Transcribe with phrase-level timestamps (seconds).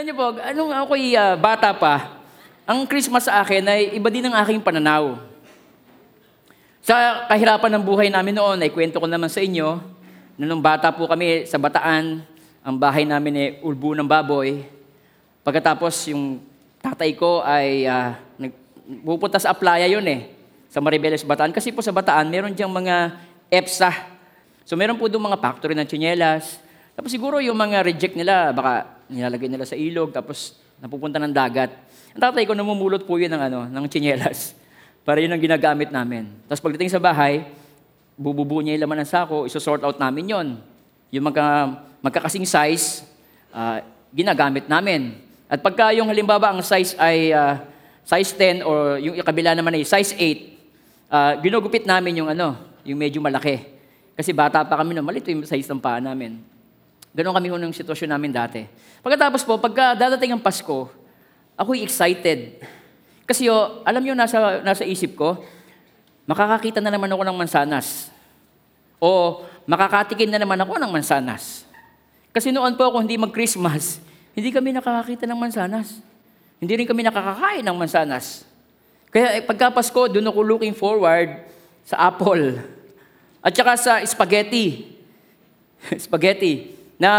[0.00, 2.24] Alam niyo po, anong ako'y ah, bata pa,
[2.64, 5.20] ang Christmas sa akin ay iba din ang aking pananaw.
[6.80, 9.76] Sa kahirapan ng buhay namin noon, ay kwento ko naman sa inyo,
[10.40, 12.24] na nung bata po kami sa Bataan,
[12.64, 14.64] ang bahay namin ay ulbo ng baboy.
[15.44, 16.40] Pagkatapos yung
[16.80, 17.84] tatay ko ay
[18.40, 18.56] nag,
[19.04, 20.32] pupunta sa Aplaya yun eh,
[20.72, 21.52] sa Maribeles, Bataan.
[21.52, 23.20] Kasi po sa Bataan, meron diyang mga
[23.52, 23.92] EPSA.
[24.64, 26.56] So meron po doon mga factory ng tsinelas.
[26.96, 31.74] Tapos siguro yung mga reject nila, baka nilalagay nila sa ilog, tapos napupunta ng dagat.
[32.16, 34.54] Ang tatay ko namumulot po yun ng, ano, ng tsinelas.
[35.06, 36.30] Para yun ang ginagamit namin.
[36.46, 37.44] Tapos pagdating sa bahay,
[38.16, 40.48] bububuo niya yung laman ng sako, iso-sort out namin yon.
[41.10, 43.04] Yung magka, magkakasing size,
[43.50, 43.82] ah,
[44.12, 45.16] ginagamit namin.
[45.50, 47.64] At pagka yung halimbawa ang size ay ah,
[48.04, 52.54] size 10 or yung kabila naman ay size 8, ah, ginugupit namin yung ano,
[52.84, 53.66] yung medyo malaki.
[54.14, 56.49] Kasi bata pa kami no, malito yung size ng paa namin.
[57.10, 58.62] Ganon kami ho ng sitwasyon namin dati.
[59.02, 60.86] Pagkatapos po, pagka dadating ang Pasko,
[61.58, 62.62] ako'y excited.
[63.26, 65.42] Kasi yo, alam niyo nasa, nasa isip ko,
[66.26, 68.10] makakakita na naman ako ng mansanas.
[69.02, 71.66] O makakatikin na naman ako ng mansanas.
[72.30, 73.98] Kasi noon po ako hindi mag-Christmas,
[74.34, 75.98] hindi kami nakakakita ng mansanas.
[76.62, 78.46] Hindi rin kami nakakakain ng mansanas.
[79.10, 81.42] Kaya eh, pagka Pasko, doon ako looking forward
[81.82, 82.62] sa apple.
[83.42, 84.94] At saka sa spaghetti.
[86.06, 86.79] spaghetti.
[87.00, 87.10] Na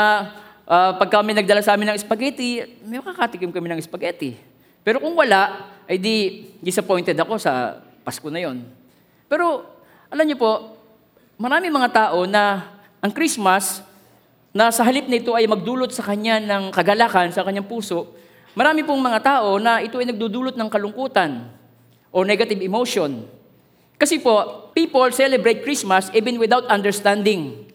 [0.69, 4.37] ah, pag kami nagdala sa amin ng spaghetti, may makakatikim kami ng spaghetti.
[4.85, 8.61] Pero kung wala, ay di disappointed ako sa Pasko na yon.
[9.25, 9.65] Pero
[10.13, 10.77] alam niyo po,
[11.41, 12.69] marami mga tao na
[13.01, 13.81] ang Christmas,
[14.51, 18.11] na sa halip nito ay magdulot sa kanya ng kagalakan sa kanyang puso,
[18.51, 21.47] marami pong mga tao na ito ay nagdudulot ng kalungkutan
[22.11, 23.23] o negative emotion.
[23.95, 27.70] Kasi po, people celebrate Christmas even without understanding.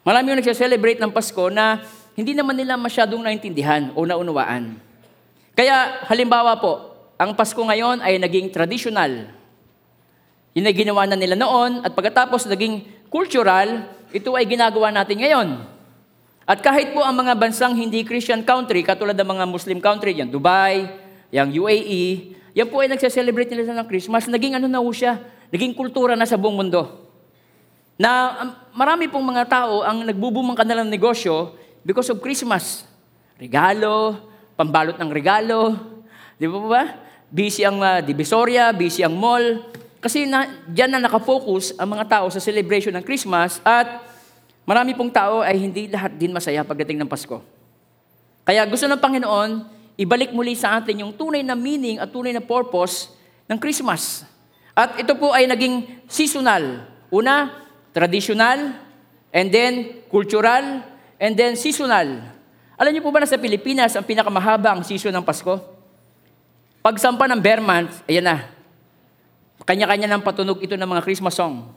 [0.00, 1.84] Marami yung nagse-celebrate ng Pasko na
[2.16, 4.80] hindi naman nila masyadong naintindihan o naunawaan.
[5.52, 9.28] Kaya halimbawa po, ang Pasko ngayon ay naging traditional.
[10.56, 12.80] Yun ay ginawa na nila noon at pagkatapos naging
[13.12, 15.48] cultural, ito ay ginagawa natin ngayon.
[16.48, 20.32] At kahit po ang mga bansang hindi Christian country, katulad ng mga Muslim country, yung
[20.32, 20.88] Dubai,
[21.28, 24.26] yung UAE, yan po ay nagse-celebrate nila ng Christmas.
[24.26, 25.20] Naging ano na siya,
[25.52, 27.09] naging kultura na sa buong mundo.
[28.00, 31.52] Na um, marami pong mga tao ang nagbubumang kanilang negosyo
[31.84, 32.88] because of Christmas.
[33.36, 34.16] Regalo,
[34.56, 35.76] pambalot ng regalo,
[36.40, 36.82] di ba ba?
[37.28, 39.68] Busy ang uh, Divisoria, busy ang mall.
[40.00, 44.00] Kasi na, dyan na nakafocus ang mga tao sa celebration ng Christmas at
[44.64, 47.44] marami pong tao ay hindi lahat din masaya pagdating ng Pasko.
[48.48, 49.50] Kaya gusto ng Panginoon,
[50.00, 53.12] ibalik muli sa atin yung tunay na meaning at tunay na purpose
[53.44, 54.24] ng Christmas.
[54.72, 56.88] At ito po ay naging seasonal.
[57.12, 58.74] Una, traditional,
[59.30, 60.82] and then cultural,
[61.18, 62.22] and then seasonal.
[62.80, 65.60] Alam niyo po ba na sa Pilipinas, ang pinakamahaba ang season ng Pasko?
[66.80, 68.36] Pagsampa ng bear month, ayan na.
[69.68, 71.68] Kanya-kanya ng patunog ito ng mga Christmas song.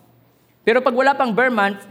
[0.64, 1.84] Pero pag wala pang bear month,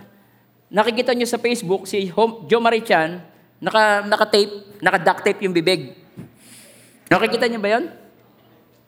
[0.72, 2.08] nakikita niyo sa Facebook si
[2.48, 3.20] Joe Marichan,
[3.60, 5.92] naka, naka-tape, naka-duct tape yung bibig.
[7.12, 7.84] Nakikita niyo ba yon?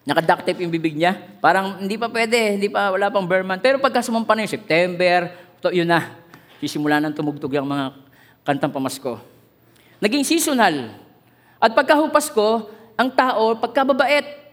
[0.05, 1.17] Naka-duct tape yung bibig niya.
[1.41, 3.65] Parang hindi pa pwede, hindi pa, wala pang month.
[3.65, 5.33] Pero pagka sumampa na yung September,
[5.65, 6.13] to, yun na.
[6.61, 7.97] Sisimula ng tumugtog yung mga
[8.45, 9.17] kantang pamasko.
[10.05, 10.93] Naging seasonal.
[11.57, 12.69] At pagkahupas ko,
[13.01, 14.45] ang tao, pagkababait.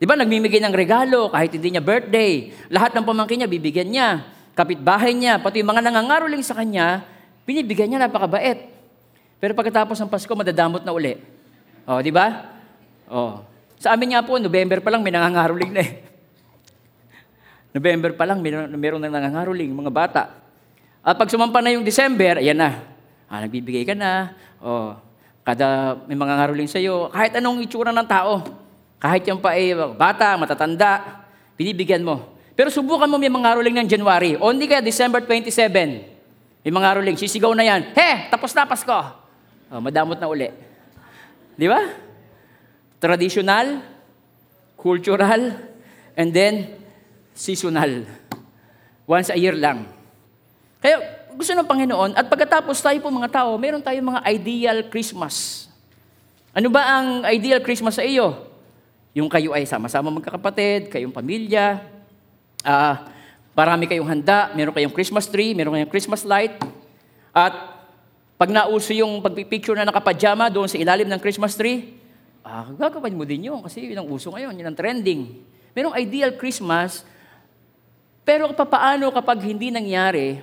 [0.00, 2.56] Di ba, nagmimigay ng regalo kahit hindi niya birthday.
[2.72, 4.08] Lahat ng pamangkin niya, bibigyan niya.
[4.56, 7.04] Kapitbahay niya, pati yung mga nangangaroling sa kanya,
[7.44, 8.72] binibigyan niya napakabait.
[9.36, 11.20] Pero pagkatapos ng Pasko, madadamot na uli.
[11.84, 12.56] O, di ba?
[13.04, 13.44] O.
[13.76, 15.92] Sa amin nga po, November pa lang, may nangangaroling na eh.
[17.76, 20.22] November pa lang, meron, meron nang nangangaroling, mga bata.
[21.04, 22.80] At pag sumampa na yung December, ayan na.
[23.28, 24.32] Ah, nagbibigay ka na.
[24.64, 24.96] O,
[25.44, 28.42] kada may mga ngaruling sa'yo, kahit anong itsura ng tao,
[28.96, 31.22] kahit yung pa ay bata, matatanda,
[31.54, 32.34] binibigyan mo.
[32.56, 36.84] Pero subukan mo may mga ngaruling ng January, o hindi kaya December 27, may mga
[36.90, 38.98] ngaruling, sisigaw na yan, He, tapos na Pasko.
[39.68, 40.48] O, madamot na uli.
[41.54, 42.05] Di ba?
[42.96, 43.84] Traditional,
[44.78, 45.42] cultural,
[46.16, 46.72] and then
[47.36, 48.08] seasonal.
[49.04, 49.86] Once a year lang.
[50.80, 51.00] Kaya
[51.36, 55.68] gusto ng Panginoon, at pagkatapos tayo po mga tao, meron tayong mga ideal Christmas.
[56.56, 58.48] Ano ba ang ideal Christmas sa iyo?
[59.12, 61.84] Yung kayo ay sama-sama magkakapatid, kayong pamilya,
[62.64, 63.12] ah,
[63.52, 66.56] parami kayong handa, meron kayong Christmas tree, meron kayong Christmas light,
[67.36, 67.52] at
[68.36, 71.96] pag nauso yung pagpipicture na nakapajama doon sa ilalim ng Christmas tree,
[72.46, 75.42] ah, gagawin mo din yun kasi yun ang uso ngayon, yun ang trending.
[75.74, 77.02] Merong ideal Christmas,
[78.22, 80.40] pero papaano kapag hindi nangyari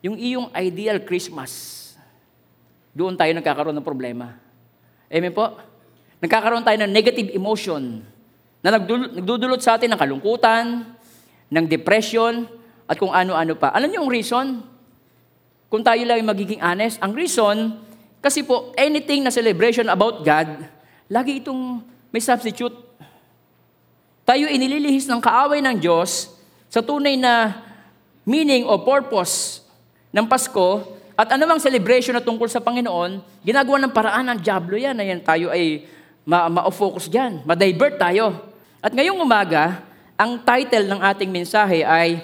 [0.00, 1.78] yung iyong ideal Christmas?
[2.94, 4.34] Doon tayo nagkakaroon ng problema.
[5.10, 5.58] Amen po?
[6.22, 8.02] Nagkakaroon tayo ng negative emotion
[8.62, 10.86] na nagdudulot sa atin ng kalungkutan,
[11.50, 12.46] ng depression,
[12.90, 13.70] at kung ano-ano pa.
[13.70, 14.46] Alam niyo yung reason?
[15.70, 17.78] Kung tayo lang magiging honest, ang reason,
[18.18, 20.66] kasi po, anything na celebration about God,
[21.10, 21.82] lagi itong
[22.14, 22.78] may substitute.
[24.22, 26.30] Tayo inililihis ng kaaway ng Diyos
[26.70, 27.58] sa tunay na
[28.22, 29.66] meaning o purpose
[30.14, 30.86] ng Pasko
[31.18, 35.20] at anumang celebration na tungkol sa Panginoon, ginagawa ng paraan ng Diablo yan na yan
[35.20, 35.84] tayo ay
[36.22, 38.38] ma- ma-focus dyan, ma-divert tayo.
[38.78, 39.82] At ngayong umaga,
[40.14, 42.22] ang title ng ating mensahe ay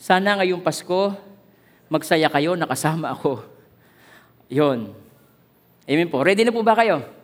[0.00, 1.12] Sana ngayong Pasko,
[1.92, 3.44] magsaya kayo, nakasama ako.
[4.48, 4.96] Yon.
[5.84, 6.24] Amen po.
[6.24, 7.19] Ready na po ba kayo?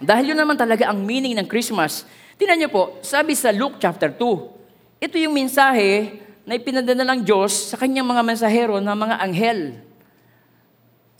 [0.00, 2.08] Dahil yun naman talaga ang meaning ng Christmas.
[2.40, 6.16] Tingnan niyo po, sabi sa Luke chapter 2, ito yung mensahe
[6.48, 9.60] na ipinadala ng Diyos sa kanyang mga mensahero ng mga anghel.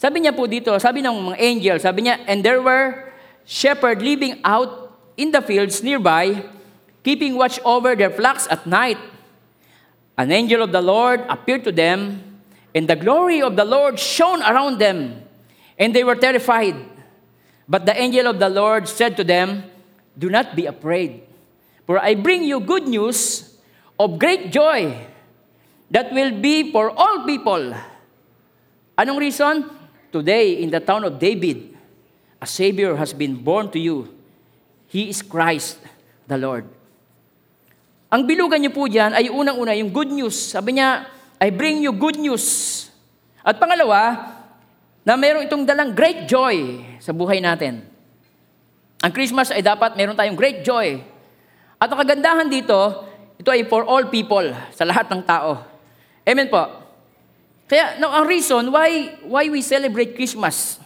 [0.00, 3.12] Sabi niya po dito, sabi ng mga angel, sabi niya, And there were
[3.44, 6.40] shepherds living out in the fields nearby,
[7.04, 8.96] keeping watch over their flocks at night.
[10.16, 12.24] An angel of the Lord appeared to them,
[12.72, 15.20] and the glory of the Lord shone around them,
[15.76, 16.76] and they were terrified.
[17.70, 19.62] But the angel of the Lord said to them,
[20.19, 21.22] Do not be afraid,
[21.87, 23.46] for I bring you good news
[23.94, 24.90] of great joy
[25.94, 27.70] that will be for all people.
[28.99, 29.70] Anong reason?
[30.11, 31.78] Today, in the town of David,
[32.43, 34.11] a Savior has been born to you.
[34.90, 35.78] He is Christ
[36.26, 36.66] the Lord.
[38.11, 40.34] Ang bilugan niyo po dyan ay unang-una yung good news.
[40.34, 41.06] Sabi niya,
[41.38, 42.90] I bring you good news.
[43.46, 44.39] At pangalawa,
[45.10, 47.82] na meron itong dalang great joy sa buhay natin.
[49.02, 51.02] Ang Christmas ay dapat meron tayong great joy.
[51.82, 52.78] At ang kagandahan dito,
[53.34, 55.66] ito ay for all people, sa lahat ng tao.
[56.22, 56.62] Amen po.
[57.66, 60.78] Kaya, no, ang reason why, why we celebrate Christmas.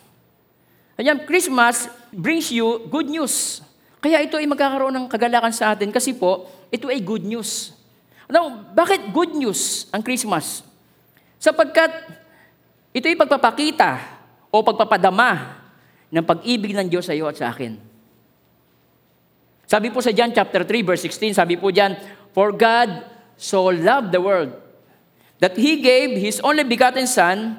[0.97, 3.61] Ayan, Christmas brings you good news.
[4.00, 7.77] Kaya ito ay magkakaroon ng kagalakan sa atin kasi po, ito ay good news.
[8.25, 10.65] Now, bakit good news ang Christmas?
[11.37, 11.93] Sapagkat
[12.97, 14.14] ito ay pagpapakita
[14.55, 15.59] o pagpapadama
[16.15, 17.75] ng pag-ibig ng Diyos sa iyo at sa akin.
[19.67, 21.99] Sabi po sa John chapter 3 verse 16, sabi po diyan,
[22.31, 23.03] For God
[23.35, 24.55] so loved the world
[25.43, 27.59] that He gave His only begotten Son,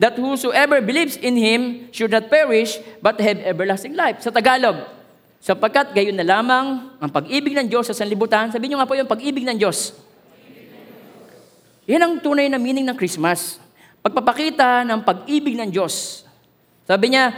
[0.00, 4.24] that whosoever believes in Him should not perish, but have everlasting life.
[4.24, 4.88] Sa Tagalog,
[5.44, 8.48] sapagkat gayon na lamang ang pag-ibig ng Diyos sa sanlibutan.
[8.48, 9.92] Sabi niyo nga po yung pag-ibig ng Diyos.
[11.84, 13.65] Yan ang tunay na meaning ng Christmas.
[14.06, 16.22] Pagpapakita ng pag-ibig ng Diyos.
[16.86, 17.34] Sabi niya,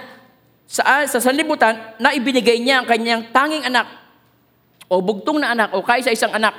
[0.69, 3.89] sa, sa sanlibutan, na ibinigay niya ang kanyang tanging anak,
[4.85, 6.53] o bugtong na anak, o kaisa isang anak,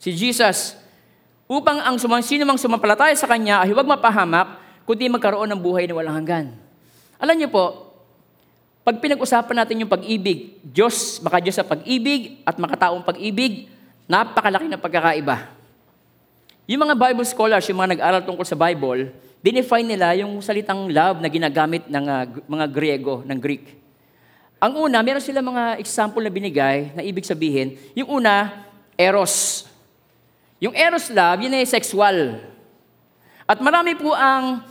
[0.00, 0.72] si Jesus,
[1.44, 4.56] upang ang sumang, sino mang sumampalataya sa Kanya ay huwag mapahamak,
[4.88, 6.56] kundi magkaroon ng buhay na walang hanggan.
[7.20, 7.92] Alam niyo po,
[8.80, 13.68] pag pinag-usapan natin yung pag-ibig, Diyos, baka Diyos sa pag-ibig at makataong pag-ibig,
[14.08, 15.59] napakalaki na pagkakaiba.
[16.70, 19.10] Yung mga Bible scholars, yung mga nag-aral tungkol sa Bible,
[19.42, 23.74] dinefine nila yung salitang love na ginagamit ng uh, mga Griego, ng Greek.
[24.62, 29.66] Ang una, meron sila mga example na binigay na ibig sabihin, yung una, eros.
[30.62, 32.38] Yung eros love, yun ay sexual.
[33.50, 34.62] At marami po ang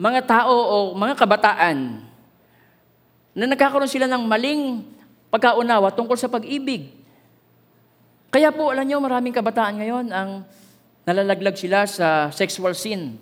[0.00, 2.08] mga tao o mga kabataan
[3.36, 4.80] na nagkakaroon sila ng maling
[5.28, 6.88] pagkaunawa tungkol sa pag-ibig.
[8.32, 10.40] Kaya po, alam nyo, maraming kabataan ngayon ang
[11.06, 13.14] nalalaglag sila sa sexual sin.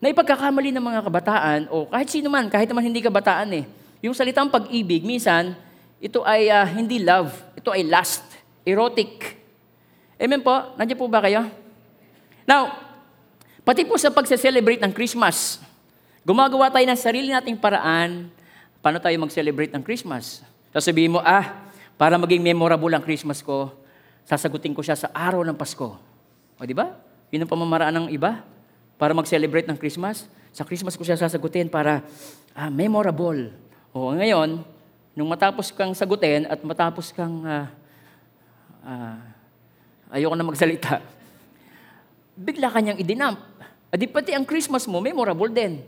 [0.00, 3.64] Na ipagkakamali ng mga kabataan, o kahit sino man, kahit naman hindi kabataan eh,
[4.00, 5.52] yung salitang pag-ibig, minsan,
[6.00, 7.28] ito ay uh, hindi love,
[7.60, 8.24] ito ay lust,
[8.64, 9.36] erotic.
[10.16, 10.72] Amen po?
[10.80, 11.44] Nandiyan po ba kayo?
[12.48, 12.72] Now,
[13.64, 15.60] pati po sa pagse-celebrate ng Christmas,
[16.24, 18.32] gumagawa tayo ng sarili nating paraan
[18.84, 20.44] paano tayo mag-celebrate ng Christmas.
[20.72, 23.72] Sasabihin mo, ah, para maging memorable ang Christmas ko,
[24.24, 26.13] sasagutin ko siya sa araw ng Pasko.
[26.58, 26.94] O di ba?
[27.34, 28.46] Yun ang pamamaraan ng iba
[28.94, 30.30] para mag-celebrate ng Christmas.
[30.54, 32.06] Sa Christmas ko siya sasagutin para
[32.54, 33.50] ah, memorable.
[33.90, 34.62] O ngayon,
[35.14, 37.66] nung matapos kang sagutin at matapos kang uh,
[38.82, 39.18] uh,
[40.14, 41.02] ayoko na magsalita,
[42.34, 43.38] bigla kanyang idinamp.
[43.94, 45.82] Adi pati ang Christmas mo, memorable din.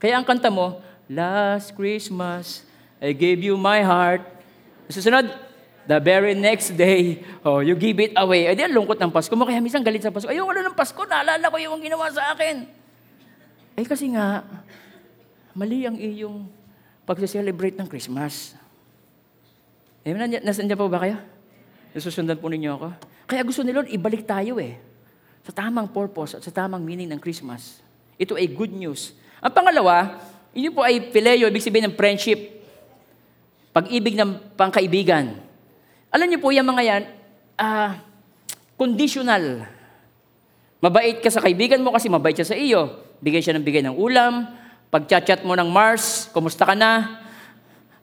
[0.00, 2.64] Kaya ang kanta mo, Last Christmas,
[2.96, 4.24] I gave you my heart.
[4.88, 5.28] Susunod,
[5.84, 8.48] The very next day, oh, you give it away.
[8.48, 9.44] Ay, di, ang lungkot ng Pasko mo.
[9.44, 10.32] Kaya minsan galit sa Pasko.
[10.32, 12.64] Ayoko na ng Pasko, naalala ko yung ginawa sa akin.
[13.76, 14.40] Eh kasi nga,
[15.52, 16.48] mali ang iyong
[17.04, 18.56] pag-celebrate ng Christmas.
[20.08, 21.20] Eh, nasan dyan po ba kayo?
[21.92, 22.88] Nasusundan po ninyo ako?
[23.28, 24.80] Kaya gusto ni Lord, ibalik tayo eh.
[25.44, 27.84] Sa tamang purpose at sa tamang meaning ng Christmas.
[28.16, 29.12] Ito ay good news.
[29.44, 30.16] Ang pangalawa,
[30.56, 32.40] yun po ay phileo, ibig sabihin ng friendship.
[33.68, 35.43] Pag-ibig ng pangkaibigan.
[36.14, 37.02] Alam niyo po, yung mga yan,
[37.58, 37.98] ah,
[38.78, 39.66] conditional.
[40.78, 43.02] Mabait ka sa kaibigan mo kasi mabait siya sa iyo.
[43.18, 44.46] Bigay siya ng bigay ng ulam.
[44.94, 47.18] Pag-chat mo ng Mars, kumusta ka na?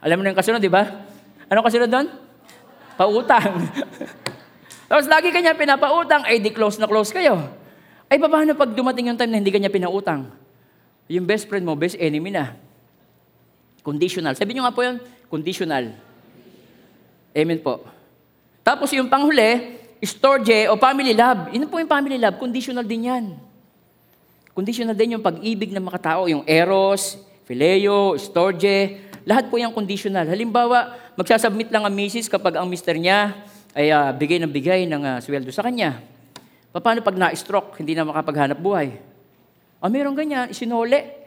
[0.03, 1.07] Alam mo na yung kasunod, di ba?
[1.47, 2.11] Ano kasunod doon?
[2.99, 3.63] Pautang.
[4.91, 7.39] Tapos lagi kanya pinapautang, ay di close na close kayo.
[8.11, 10.27] Ay paano pag dumating yung time na hindi kanya pinautang?
[11.07, 12.59] Yung best friend mo, best enemy na.
[13.87, 14.35] Conditional.
[14.35, 14.99] Sabi nyo nga po yun,
[15.31, 15.95] conditional.
[17.31, 18.00] Amen po.
[18.61, 21.49] Tapos yung panghuli, storge o family love.
[21.53, 23.25] Yun po yung family love, conditional din yan.
[24.53, 30.25] Conditional din yung pag-ibig ng mga tao, yung eros, phileo, storge, lahat po yung conditional.
[30.25, 33.37] Halimbawa, magsasubmit lang ang misis kapag ang mister niya
[33.71, 36.01] ay uh, bigay ng bigay ng uh, sweldo sa kanya.
[36.71, 38.95] Paano pag na-stroke, hindi na makapaghanap buhay?
[39.83, 41.19] Ah, meron ganyan, isinole.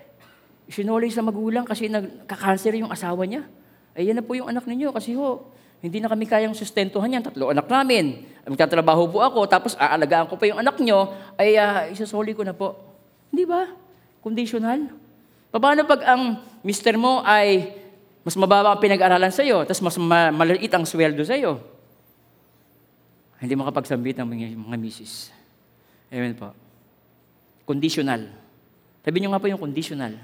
[0.64, 3.44] Isinole sa magulang kasi nagka-cancer yung asawa niya.
[3.92, 5.52] Ay, yan na po yung anak ninyo kasi ho,
[5.84, 7.20] hindi na kami kayang sustentuhan yan.
[7.20, 8.24] Tatlo anak namin.
[8.48, 12.56] Magtatrabaho po ako, tapos aalagaan ko pa yung anak nyo, ay uh, isasoli ko na
[12.56, 12.72] po.
[13.28, 13.68] Hindi ba?
[14.24, 14.88] Conditional.
[15.52, 17.76] Paano pag ang mister mo ay
[18.24, 21.60] mas mababa ang pinag-aralan sa iyo, tapos mas ma- maliit ang sweldo sa iyo?
[23.36, 25.28] Hindi makapagsambit ng mga, mga misis.
[26.08, 26.48] Amen po.
[27.68, 28.32] Conditional.
[29.04, 30.16] Sabi niyo nga po yung conditional.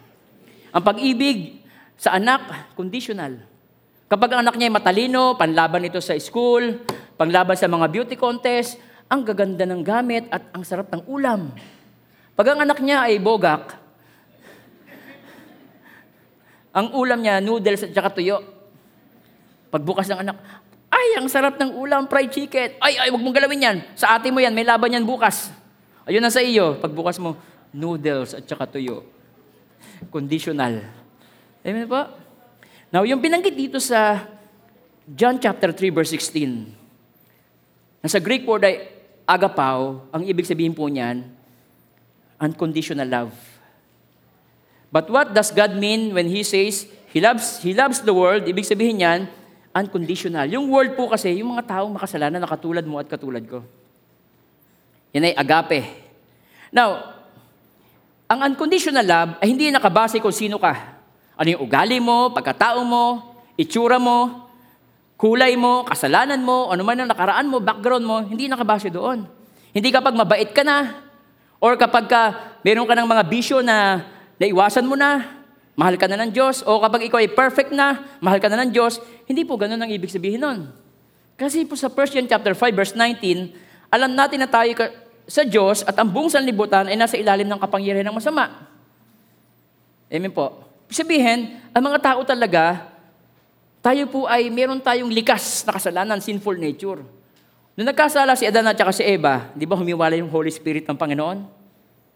[0.73, 1.61] Ang pag-ibig
[2.01, 3.50] sa anak, conditional.
[4.11, 6.83] Kapag ang anak niya ay matalino, panlaban ito sa school,
[7.15, 8.75] panglaban sa mga beauty contest,
[9.07, 11.55] ang gaganda ng gamit at ang sarap ng ulam.
[12.35, 13.79] Pag ang anak niya ay bogak,
[16.75, 18.43] ang ulam niya, noodles at saka tuyo.
[19.71, 20.37] Pagbukas ng anak,
[20.91, 22.83] ay, ang sarap ng ulam, fried chicken.
[22.83, 23.79] Ay, ay, wag mong galawin yan.
[23.95, 25.55] Sa ate mo yan, may laban yan bukas.
[26.03, 26.83] Ayun na sa iyo.
[26.83, 27.39] Pagbukas mo,
[27.71, 29.07] noodles at saka tuyo.
[30.11, 30.83] Conditional.
[31.63, 32.30] Amen po?
[32.91, 34.27] Now, yung binanggit dito sa
[35.07, 38.91] John chapter 3 verse 16, nasa Greek word ay
[39.23, 41.23] agapao, ang ibig sabihin po niyan,
[42.43, 43.35] unconditional love.
[44.91, 48.67] But what does God mean when He says, He loves, He loves the world, ibig
[48.67, 49.21] sabihin niyan,
[49.71, 50.51] unconditional.
[50.51, 53.63] Yung world po kasi, yung mga taong makasalanan na katulad mo at katulad ko.
[55.15, 55.87] Yan ay agape.
[56.75, 57.19] Now,
[58.27, 60.90] ang unconditional love ay hindi nakabase kung sino ka.
[61.41, 64.45] Ano yung ugali mo, pagkatao mo, itsura mo,
[65.17, 69.25] kulay mo, kasalanan mo, ano man ang nakaraan mo, background mo, hindi nakabase doon.
[69.73, 71.01] Hindi kapag mabait ka na,
[71.57, 72.23] or kapag ka,
[72.61, 74.05] meron ka ng mga bisyo na
[74.37, 75.41] naiwasan mo na,
[75.81, 78.77] mahal ka na ng Diyos, o kapag ikaw ay perfect na, mahal ka na ng
[78.77, 80.69] Diyos, hindi po ganun ang ibig sabihin nun.
[81.41, 84.77] Kasi po sa 1 John chapter 5 verse 19, alam natin na tayo
[85.25, 88.69] sa Diyos at ang buong sanlibutan ay nasa ilalim ng kapangyarihan ng masama.
[90.13, 90.70] Amen po.
[90.91, 92.91] Sabihin, ang mga tao talaga,
[93.79, 97.01] tayo po ay meron tayong likas na kasalanan, sinful nature.
[97.79, 100.99] Nung nagkasala si Adan at saka si Eva, di ba humiwala yung Holy Spirit ng
[100.99, 101.47] Panginoon?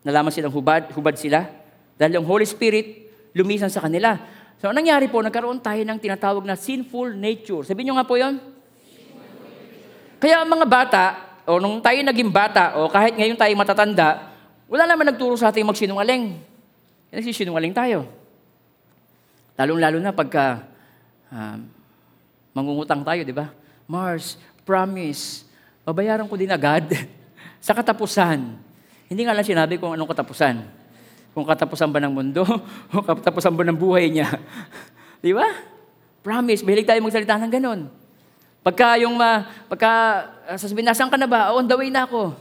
[0.04, 1.46] Nalaman silang hubad, hubad sila.
[1.94, 4.18] Dahil yung Holy Spirit, lumisan sa kanila.
[4.58, 5.22] So, anong nangyari po?
[5.22, 7.62] Nagkaroon tayo ng tinatawag na sinful nature.
[7.64, 8.42] Sabihin nyo nga po yon.
[10.18, 11.04] Kaya ang mga bata,
[11.46, 14.34] o nung tayo naging bata, o kahit ngayon tayo matatanda,
[14.66, 16.36] wala naman nagturo sa ating magsinungaling.
[17.14, 18.23] Nagsisinungaling tayo.
[19.54, 20.66] Lalong-lalo na pagka
[21.30, 21.56] uh,
[22.54, 23.50] mangungutang tayo, di ba?
[23.86, 24.34] Mars,
[24.66, 25.46] promise,
[25.86, 26.90] babayaran ko din agad
[27.66, 28.58] sa katapusan.
[29.06, 30.58] Hindi nga lang sinabi kung anong katapusan.
[31.34, 32.42] Kung katapusan ba ng mundo
[32.94, 34.26] o katapusan ba ng buhay niya.
[35.24, 35.46] di ba?
[36.24, 37.80] Promise, mahilig tayo magsalita ng ganun.
[38.64, 39.90] Pagka yung, uh, pagka
[40.48, 41.52] uh, sasabihin, nasan ka na ba?
[41.52, 42.32] On the way na ako.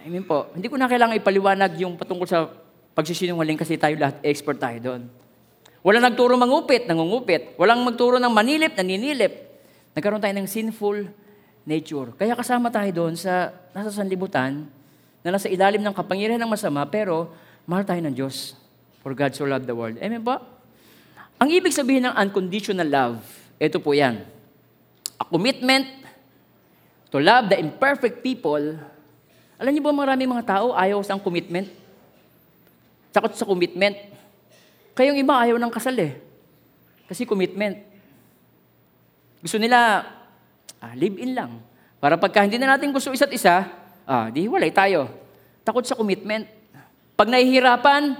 [0.00, 2.48] I mean po, hindi ko na kailangan ipaliwanag yung patungkol sa
[2.96, 5.02] pagsisinungaling kasi tayo lahat expert tayo doon.
[5.80, 7.56] Walang nagturo mangupit, nangungupit.
[7.56, 9.32] Walang magturo ng manilip, naninilip.
[9.96, 11.08] Nagkaroon tayo ng sinful
[11.64, 12.12] nature.
[12.20, 14.68] Kaya kasama tayo doon sa nasa sanlibutan,
[15.20, 17.32] na nasa ilalim ng kapangyarihan ng masama, pero
[17.68, 18.56] mahal tayo ng Diyos.
[19.00, 19.96] For God so loved the world.
[20.00, 20.40] Amen ba?
[21.40, 23.16] Ang ibig sabihin ng unconditional love,
[23.56, 24.20] ito po yan.
[25.16, 25.88] A commitment
[27.08, 28.76] to love the imperfect people.
[29.60, 31.68] Alam niyo ba maraming mga tao ayaw sa commitment?
[33.12, 33.96] Takot sa commitment.
[35.00, 36.20] Kayong iba ayaw ng kasal eh.
[37.08, 37.80] Kasi commitment.
[39.40, 40.04] Gusto nila,
[40.76, 41.56] ah, live-in lang.
[41.96, 43.64] Para pagka hindi na natin gusto isa't isa,
[44.04, 45.08] ah, di hiwalay tayo.
[45.64, 46.44] Takot sa commitment.
[47.16, 48.12] Pag nahihirapan,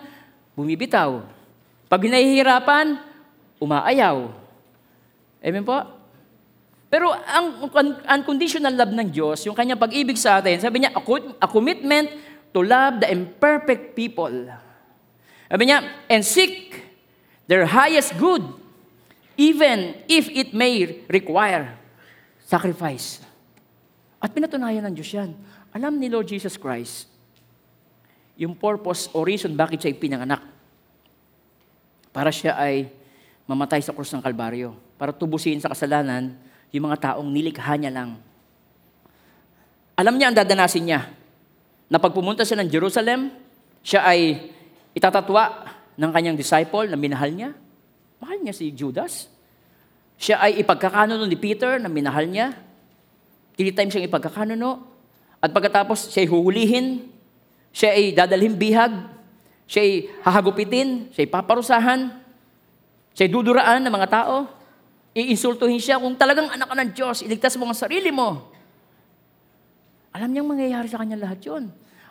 [0.57, 1.21] bumibitaw.
[1.85, 2.97] Pag nahihirapan,
[3.61, 4.33] umaayaw.
[5.45, 5.85] Amen po?
[6.89, 7.61] Pero ang
[8.09, 12.09] unconditional love ng Diyos, yung kanyang pag-ibig sa atin, sabi niya, a commitment
[12.57, 14.33] to love the imperfect people.
[15.51, 16.50] Sabi niya, and seek
[17.51, 18.47] their highest good,
[19.35, 21.75] even if it may require
[22.47, 23.19] sacrifice.
[24.23, 25.35] At pinatunayan ng Diyos yan.
[25.75, 27.11] Alam ni Lord Jesus Christ,
[28.39, 30.47] yung purpose o reason bakit siya ipinanganak.
[32.15, 32.87] Para siya ay
[33.51, 34.79] mamatay sa krus ng Kalbaryo.
[34.95, 36.39] Para tubusin sa kasalanan
[36.71, 38.15] yung mga taong nilikha niya lang.
[39.99, 41.11] Alam niya ang dadanasin niya.
[41.91, 43.35] Na pag pumunta siya ng Jerusalem,
[43.83, 44.55] siya ay
[44.95, 47.53] itatatwa ng kanyang disciple na minahal niya.
[48.17, 49.29] Mahal niya si Judas.
[50.17, 52.57] Siya ay ipagkakanuno ni Peter na minahal niya.
[53.53, 54.81] Three times siyang ipagkakanuno.
[55.45, 56.87] At pagkatapos, siya ay huhulihin.
[57.77, 58.93] Siya ay dadalhin bihag.
[59.69, 59.93] Siya ay
[60.25, 61.13] hahagupitin.
[61.13, 62.01] Siya ay paparusahan.
[63.13, 64.49] Siya ay duduraan ng mga tao.
[65.13, 68.47] Iinsultuhin siya kung talagang anak ka ng Diyos, iligtas mo ang sarili mo.
[70.15, 71.69] Alam niyang mangyayari sa kanya lahat yun.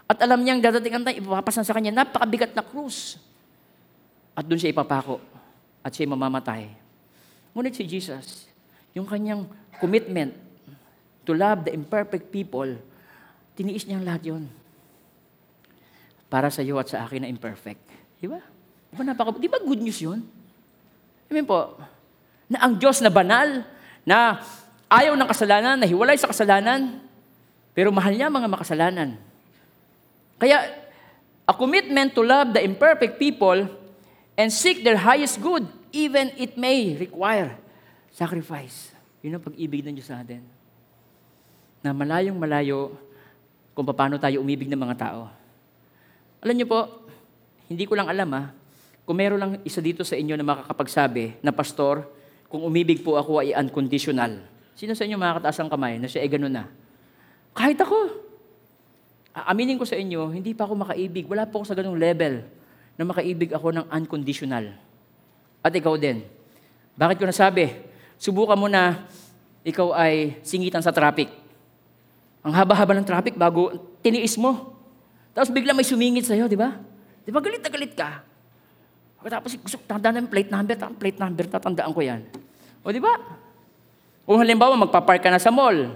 [0.09, 3.28] At alam niyang dadating ang tayo, ipapapasan sa kanya, napakabigat na krus.
[4.39, 5.19] At doon siya ipapako.
[5.83, 6.71] At siya mamamatay.
[7.51, 8.47] Ngunit si Jesus,
[8.95, 9.43] yung kanyang
[9.83, 10.31] commitment
[11.27, 12.71] to love the imperfect people,
[13.59, 14.47] tiniis niyang lahat yun.
[16.31, 17.83] Para sa iyo at sa akin na imperfect.
[18.15, 18.39] Di ba?
[18.87, 20.23] Di ba, napaka, di ba good news yun?
[21.27, 21.75] I mean po,
[22.47, 23.67] na ang Diyos na banal,
[24.07, 24.39] na
[24.87, 27.03] ayaw ng kasalanan, na hiwalay sa kasalanan,
[27.75, 29.19] pero mahal niya mga makasalanan.
[30.39, 30.63] Kaya,
[31.43, 33.78] a commitment to love the imperfect people
[34.39, 37.59] and seek their highest good, even it may require
[38.15, 38.95] sacrifice.
[39.19, 40.39] Yun ang pag-ibig ng Diyos sa atin.
[41.83, 42.95] Na malayong malayo
[43.75, 45.27] kung paano tayo umibig ng mga tao.
[46.39, 46.87] Alam niyo po,
[47.67, 48.55] hindi ko lang alam ah,
[49.03, 52.07] kung meron lang isa dito sa inyo na makakapagsabi na pastor,
[52.47, 54.39] kung umibig po ako ay unconditional.
[54.71, 56.71] Sino sa inyo makakataas ang kamay na siya ay ganun na?
[57.51, 58.23] Kahit ako.
[59.35, 61.27] Aminin ko sa inyo, hindi pa ako makaibig.
[61.27, 62.58] Wala po ako sa ganung level
[62.99, 64.75] na makaibig ako ng unconditional.
[65.63, 66.27] At ikaw din.
[66.99, 67.71] Bakit ko nasabi?
[68.19, 69.07] Subukan mo na
[69.63, 71.31] ikaw ay singitan sa traffic.
[72.43, 73.71] Ang haba-haba ng traffic bago
[74.03, 74.75] tiniis mo.
[75.31, 76.75] Tapos bigla may sumingit sa'yo, di ba?
[77.23, 78.19] Di ba galit na galit ka?
[79.23, 82.27] Tapos gusto tandaan ng plate number, ang plate number, tatandaan ko yan.
[82.83, 83.15] O di ba?
[84.27, 85.95] Kung halimbawa magpa-park ka na sa mall,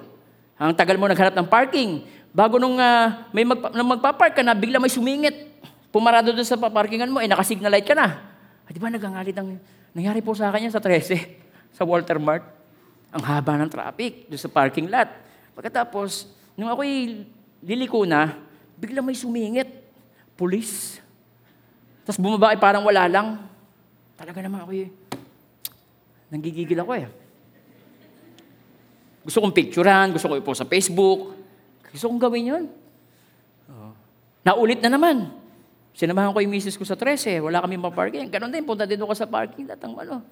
[0.55, 4.55] ang tagal mo naghanap ng parking, bago nung uh, may magpa- nung magpa-park ka na,
[4.55, 5.52] bigla may sumingit.
[5.93, 8.33] Pumarado doon sa parkingan mo, eh nakasignal light ka na.
[8.65, 9.61] Ah, di ba nagangalit ang,
[9.93, 11.21] nangyari po sa akin yan sa 13,
[11.77, 12.41] sa Walter Mart.
[13.13, 15.05] Ang haba ng traffic doon sa parking lot.
[15.53, 17.21] Pagkatapos, nung ako'y
[17.61, 18.41] liliko na,
[18.73, 19.69] bigla may sumingit.
[20.33, 20.97] Pulis.
[22.01, 23.45] Tapos bumaba ay parang wala lang.
[24.17, 24.89] Talaga naman ako eh.
[26.33, 27.05] Nanggigigil ako eh.
[29.21, 31.37] Gusto kong picturean, gusto ko ipost sa Facebook.
[31.93, 32.63] Gusto kong gawin yun.
[33.69, 33.93] Oh.
[34.41, 35.42] Naulit na naman.
[35.93, 38.25] Sinamahan ko yung misis ko sa 13, wala kami maparking.
[38.25, 39.69] Ganon din, punta din ako sa parking.
[39.69, 40.25] Datang ano.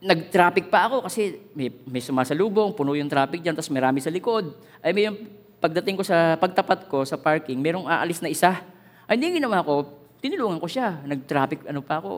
[0.00, 4.54] Nag-traffic pa ako kasi may, may sumasalubong, puno yung traffic dyan, tapos marami sa likod.
[4.80, 5.18] Ay may yung
[5.60, 8.62] pagdating ko sa pagtapat ko sa parking, merong aalis na isa.
[9.10, 11.02] Ay hindi ginawa ko, tinulungan ko siya.
[11.04, 12.10] Nag-traffic, ano pa ako,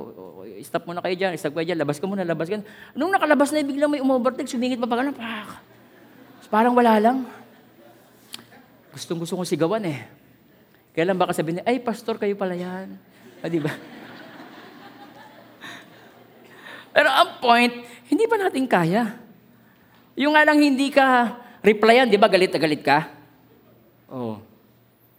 [0.62, 2.60] stop muna kayo dyan, stop kayo dyan, labas ka muna, labas ka.
[2.94, 5.48] Nung nakalabas na, biglang may umovertake, sumingit pa pa, pak.
[6.52, 7.24] Parang wala lang.
[8.92, 10.04] Gustong gusto kong sigawan eh.
[10.92, 13.00] Kailan baka sabihin niya, ay, pastor, kayo pala yan.
[13.40, 13.72] Ah, di ba?
[16.92, 17.72] Pero ang point,
[18.12, 19.16] hindi pa natin kaya.
[20.20, 23.09] Yung nga lang hindi ka replyan, di ba galit na galit ka?
[24.12, 24.37] Oo.
[24.37, 24.38] Oh.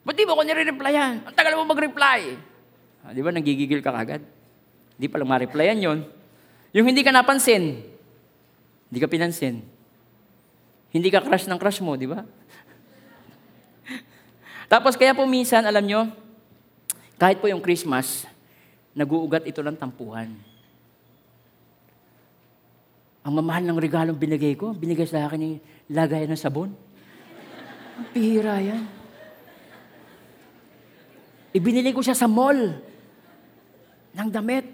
[0.05, 1.25] Ba't di mo ko nire-replyan?
[1.25, 2.37] Ang tagal mo mag-reply.
[3.01, 4.21] Ah, di ba nagigigil ka kagad?
[4.99, 5.99] Hindi pa lang ma-replyan yun.
[6.75, 7.81] Yung hindi ka napansin,
[8.93, 9.65] hindi ka pinansin.
[10.93, 12.21] Hindi ka crush ng crush mo, di ba?
[14.67, 16.09] Tapos kaya po minsan, alam nyo,
[17.19, 18.27] kahit po yung Christmas,
[18.93, 20.29] naguugat ito ng tampuhan.
[23.23, 25.55] Ang mamahal ng regalong binigay ko, binigay sa akin yung
[25.87, 26.75] lagay ng sabon.
[27.95, 28.83] Ang pihira yan.
[31.53, 32.81] Ibinili ko siya sa mall
[34.11, 34.65] ng damit.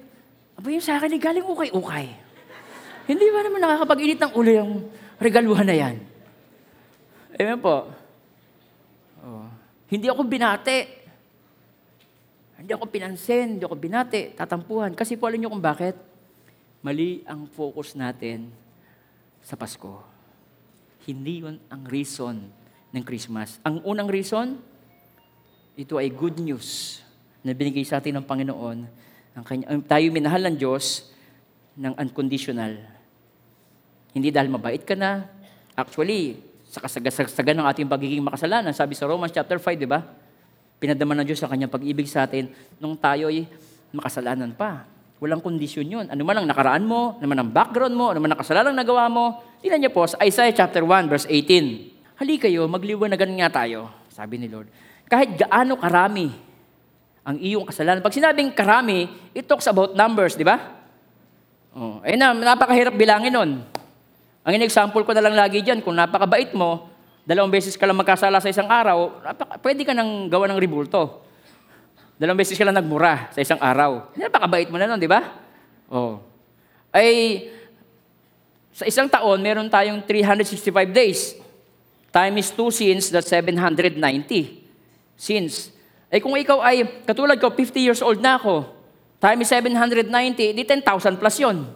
[0.55, 2.07] Aba yung sa akin, galing ukay-ukay.
[3.05, 4.71] Hindi ba naman nakakapag-init ng ulo yung
[5.21, 5.95] regaluhan na yan?
[7.35, 7.98] Amen po.
[9.89, 11.01] Hindi ako binate.
[12.59, 14.93] Hindi ako pinansin, hindi ako binate, tatampuhan.
[14.93, 15.95] Kasi po alam niyo kung bakit?
[16.85, 18.51] Mali ang focus natin
[19.39, 20.03] sa Pasko.
[21.07, 22.35] Hindi yun ang reason
[22.91, 23.57] ng Christmas.
[23.63, 24.59] Ang unang reason,
[25.79, 26.99] ito ay good news
[27.39, 28.77] na binigay sa atin ng Panginoon.
[29.39, 31.07] Ang kanya, tayo minahal ng Diyos
[31.79, 32.75] ng unconditional.
[34.11, 35.31] Hindi dahil mabait ka na.
[35.79, 38.69] Actually, sa kasagsagan ng ating pagiging makasalanan.
[38.77, 40.05] Sabi sa Romans chapter 5, di ba?
[40.77, 43.49] Pinadaman ng Diyos sa kanyang pag-ibig sa atin nung tayo ay
[43.89, 44.85] makasalanan pa.
[45.19, 46.05] Walang kondisyon yun.
[46.07, 49.09] Ano man ang nakaraan mo, ano man ang background mo, ano man ang kasalanan nagawa
[49.11, 49.41] mo.
[49.59, 52.21] Tingnan niyo po sa Isaiah chapter 1 verse 18.
[52.21, 54.69] Hali kayo, magliwanagan nga tayo, sabi ni Lord.
[55.09, 56.31] Kahit gaano karami
[57.25, 58.05] ang iyong kasalanan.
[58.05, 60.79] Pag sinabing karami, it talks about numbers, di ba?
[61.75, 63.51] Oh, eh na, napakahirap bilangin nun.
[64.49, 66.89] Ang in-example ko na lang lagi dyan, kung napakabait mo,
[67.21, 71.21] dalawang beses ka lang magkasala sa isang araw, napaka, pwede ka nang gawa ng ribulto.
[72.17, 74.09] Dalawang beses ka lang nagmura sa isang araw.
[74.17, 75.37] Napakabait mo na nun, di ba?
[75.85, 76.17] Oh.
[76.89, 77.45] Ay,
[78.73, 81.37] sa isang taon, meron tayong 365 days.
[82.09, 84.01] Time is 2 sins, that's 790
[85.13, 85.69] sins.
[86.09, 88.65] Eh kung ikaw ay, katulad ko, 50 years old na ako,
[89.21, 90.09] time is 790,
[90.57, 91.69] di 10,000 plus yon.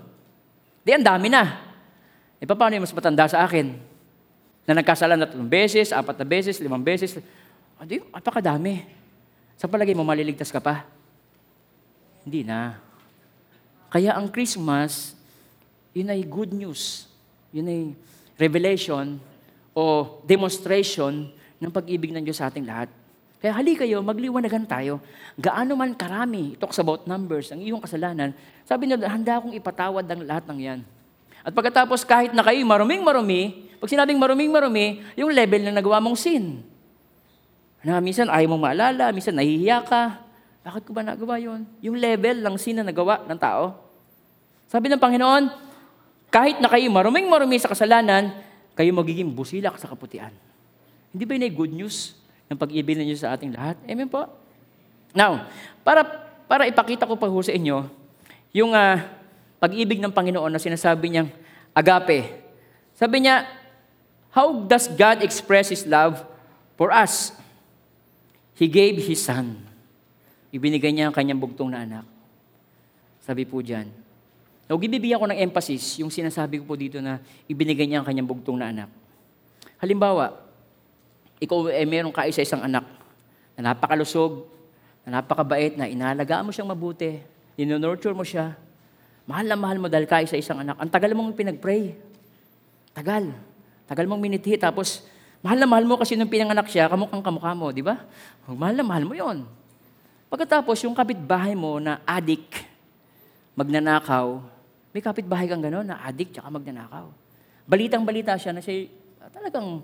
[0.82, 1.62] Di ang dami na.
[2.44, 3.72] E paano yung mas matanda sa akin?
[4.68, 7.16] Na nagkasala na tatlong beses, apat na beses, limang beses.
[7.80, 8.84] Adi, apakadami.
[9.56, 10.84] Sa palagay mo, maliligtas ka pa?
[12.28, 12.76] Hindi na.
[13.88, 15.16] Kaya ang Christmas,
[15.96, 17.08] yun ay good news.
[17.56, 17.82] Yun ay
[18.36, 19.24] revelation
[19.72, 21.32] o demonstration
[21.64, 22.92] ng pag-ibig ng Diyos sa ating lahat.
[23.40, 25.00] Kaya hali kayo, magliwanagan tayo.
[25.40, 28.36] Gaano man karami, talks about numbers, ang iyong kasalanan,
[28.68, 30.80] sabi nila, handa akong ipatawad ang lahat ng yan.
[31.44, 36.00] At pagkatapos, kahit na kayo maruming marumi, pag sinabing maruming marumi, yung level na nagawa
[36.00, 36.64] mong sin.
[37.84, 40.24] Na minsan ayaw mong maalala, minsan nahihiya ka.
[40.64, 41.68] Bakit ko ba nagawa yon?
[41.84, 43.76] Yung level ng sin na nagawa ng tao.
[44.72, 45.52] Sabi ng Panginoon,
[46.32, 48.32] kahit na kayo maruming marumi sa kasalanan,
[48.74, 50.32] kayo magiging busilak sa kaputian.
[51.12, 52.16] Hindi ba yun ay good news
[52.48, 53.78] ng pag-ibig ninyo sa ating lahat?
[53.84, 54.26] Amen po?
[55.14, 55.46] Now,
[55.86, 56.02] para,
[56.48, 57.86] para ipakita ko pa sa inyo,
[58.56, 58.98] yung uh,
[59.63, 61.32] pag-ibig ng Panginoon na sinasabi niyang
[61.71, 62.43] agape.
[62.99, 63.47] Sabi niya,
[64.36, 66.19] how does God express His love
[66.76, 67.32] for us?
[68.60, 69.63] He gave His Son.
[70.52, 72.04] Ibinigay niya ang kanyang bugtong na anak.
[73.23, 73.88] Sabi po dyan.
[74.67, 78.28] Now, bibigyan ko ng emphasis yung sinasabi ko po dito na ibinigay niya ang kanyang
[78.28, 78.91] bugtong na anak.
[79.80, 80.43] Halimbawa,
[81.39, 82.84] ikaw ay eh, meron ka isa isang anak
[83.56, 84.43] na napakalusog,
[85.08, 87.19] na napakabait, na inalagaan mo siyang mabuti,
[87.56, 88.60] ninonurture mo siya,
[89.26, 90.80] mahal na mahal mo dahil ka isa isang anak.
[90.80, 91.96] Ang tagal mong pinag-pray.
[92.96, 93.32] Tagal.
[93.88, 95.04] Tagal mong miniti, tapos
[95.44, 98.00] Mahal na mahal mo kasi nung pinanganak siya, kamukhang kamukha mo, di ba?
[98.48, 99.44] Mahal na mahal mo yon.
[100.32, 102.64] Pagkatapos, yung kapitbahay mo na adik,
[103.52, 104.40] magnanakaw,
[104.96, 107.12] may kapitbahay kang gano'n na adik tsaka magnanakaw.
[107.68, 108.88] Balitang balita siya na siya
[109.20, 109.84] uh, talagang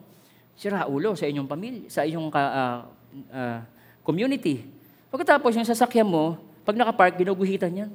[0.56, 2.80] sira ulo sa inyong pamilya, sa inyong ka, uh,
[3.28, 3.60] uh,
[4.08, 4.64] community.
[5.12, 7.92] Pagkatapos, yung sasakyan mo, pag nakapark, ginuguhitan yan.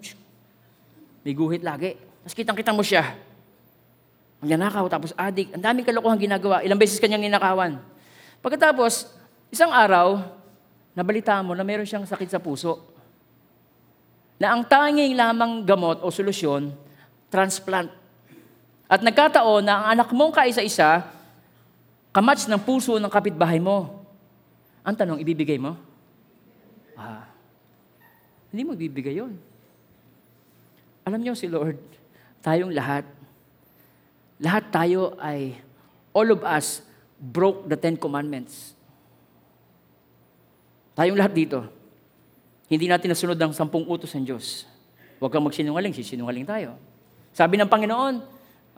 [1.25, 1.97] May guhit lagi.
[1.97, 3.17] Tapos kitang-kita mo siya.
[4.45, 5.57] Magnanakaw, tapos adik.
[5.57, 6.61] Ang daming kalokohan ginagawa.
[6.61, 7.81] Ilang beses kanyang ninakawan.
[8.45, 9.09] Pagkatapos,
[9.49, 10.21] isang araw,
[10.93, 12.85] nabalita mo na meron siyang sakit sa puso.
[14.37, 16.77] Na ang tanging lamang gamot o solusyon,
[17.33, 17.89] transplant.
[18.85, 21.09] At nagkataon na ang anak mong kaisa-isa,
[22.13, 24.05] kamats ng puso ng kapitbahay mo.
[24.85, 25.81] Ang tanong, ibibigay mo?
[27.01, 27.25] Ah,
[28.53, 29.35] hindi mo ibibigay yon.
[31.05, 31.77] Alam niyo si Lord,
[32.41, 33.05] tayong lahat,
[34.41, 35.61] lahat tayo ay,
[36.17, 36.81] all of us,
[37.21, 38.73] broke the Ten Commandments.
[40.97, 41.61] Tayong lahat dito,
[42.73, 44.65] hindi natin nasunod ang sampung utos ng Diyos.
[45.21, 46.81] Huwag kang magsinungaling, sisinungaling tayo.
[47.37, 48.15] Sabi ng Panginoon,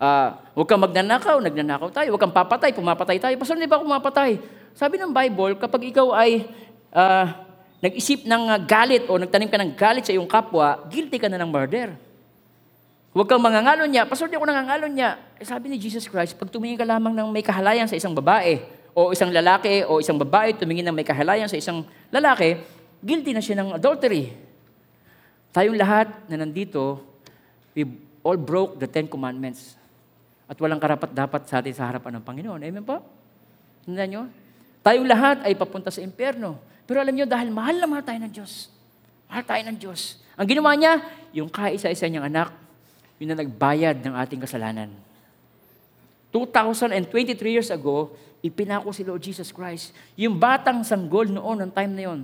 [0.02, 2.08] uh, huwag kang magnanakaw, nagnanakaw tayo.
[2.10, 3.34] Huwag kang papatay, pumapatay tayo.
[3.38, 4.42] Pasal, hindi ba pumapatay?
[4.74, 6.50] Sabi ng Bible, kapag ikaw ay
[6.90, 7.26] uh,
[7.78, 11.50] nag-isip ng galit o nagtanim ka ng galit sa iyong kapwa, guilty ka na ng
[11.52, 12.05] murder.
[13.16, 14.04] Huwag kang mangangalon niya.
[14.04, 15.16] Pastor, di ako nangangalon niya.
[15.40, 18.60] Eh, sabi ni Jesus Christ, pag tumingin ka lamang ng may kahalayan sa isang babae,
[18.92, 21.80] o isang lalaki, o isang babae tumingin ng may kahalayan sa isang
[22.12, 22.60] lalaki,
[23.00, 24.36] guilty na siya ng adultery.
[25.48, 27.00] Tayong lahat na nandito,
[27.72, 27.88] we
[28.20, 29.80] all broke the Ten Commandments.
[30.44, 32.60] At walang karapat dapat sa atin sa harapan ng Panginoon.
[32.68, 33.00] Amen po?
[33.88, 34.22] Tandaan nyo?
[34.84, 36.60] Tayong lahat ay papunta sa impyerno.
[36.84, 38.68] Pero alam nyo, dahil mahal na mahal tayo ng Diyos.
[39.24, 40.20] Mahal tayo ng Diyos.
[40.36, 41.00] Ang ginawa niya,
[41.32, 42.65] yung kaisa-isa niyang anak,
[43.16, 44.92] yun na nagbayad ng ating kasalanan.
[46.32, 48.12] 2,023 years ago,
[48.44, 49.96] ipinako si Lord Jesus Christ.
[50.20, 52.20] Yung batang sanggol noon, ng time na yon,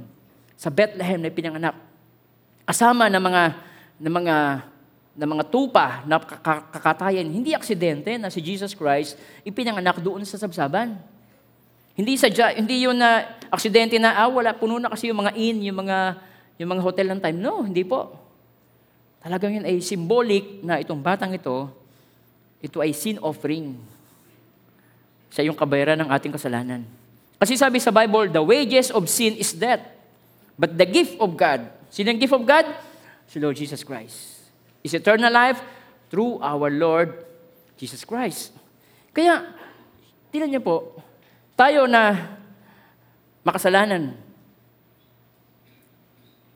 [0.55, 1.77] sa Bethlehem na pinanganak.
[2.69, 3.43] Kasama ng mga,
[3.99, 4.37] ng mga,
[5.17, 6.21] ng mga tupa na
[6.71, 11.01] kakatayan, hindi aksidente na si Jesus Christ ipinanganak doon sa sabsaban.
[11.93, 15.61] Hindi sa hindi yun na aksidente na ah, wala puno na kasi yung mga inn,
[15.61, 16.17] yung mga
[16.57, 17.37] yung mga hotel ng time.
[17.37, 18.22] No, hindi po.
[19.23, 21.71] Talagang yun ay symbolic na itong batang ito,
[22.59, 23.79] ito ay sin offering
[25.31, 26.83] sa iyong kabayaran ng ating kasalanan.
[27.39, 29.83] Kasi sabi sa Bible, the wages of sin is death.
[30.59, 32.67] But the gift of God, sino ang gift of God?
[33.31, 34.43] Si Lord Jesus Christ.
[34.83, 35.63] is eternal life
[36.11, 37.23] through our Lord
[37.79, 38.51] Jesus Christ.
[39.15, 39.55] Kaya,
[40.35, 40.99] tingnan niyo po,
[41.55, 42.35] tayo na
[43.47, 44.19] makasalanan,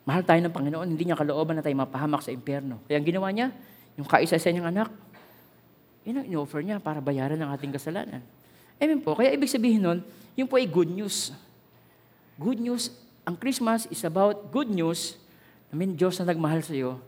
[0.06, 2.78] mahal tayo ng Panginoon, hindi niya kalooban na tayo mapahamak sa impyerno.
[2.86, 3.50] Kaya ang ginawa niya,
[3.98, 4.88] yung kaisa-isa niyang anak,
[6.06, 8.22] yun ang in-offer niya para bayaran ang ating kasalanan.
[8.78, 9.18] Amen po.
[9.18, 9.98] Kaya ibig sabihin nun,
[10.38, 11.34] yun po ay good news.
[12.38, 12.94] Good news,
[13.26, 15.18] ang Christmas is about good news
[15.66, 17.02] na may Diyos na nagmahal sa iyo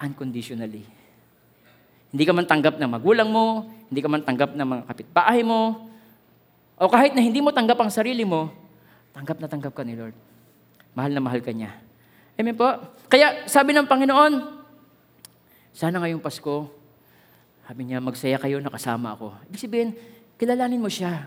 [0.00, 0.88] unconditionally.
[2.08, 5.84] Hindi ka man tanggap ng magulang mo, hindi ka man tanggap ng mga kapitbahay mo,
[6.78, 8.48] o kahit na hindi mo tanggap ang sarili mo,
[9.12, 10.16] tanggap na tanggap ka ni Lord.
[10.96, 11.87] Mahal na mahal ka niya.
[12.38, 12.70] Amen po?
[13.10, 14.62] Kaya sabi ng Panginoon,
[15.74, 16.70] sana ngayong Pasko,
[17.66, 19.34] sabi niya, magsaya kayo na kasama ako.
[19.50, 19.90] Ibig sabihin,
[20.38, 21.26] kilalanin mo siya.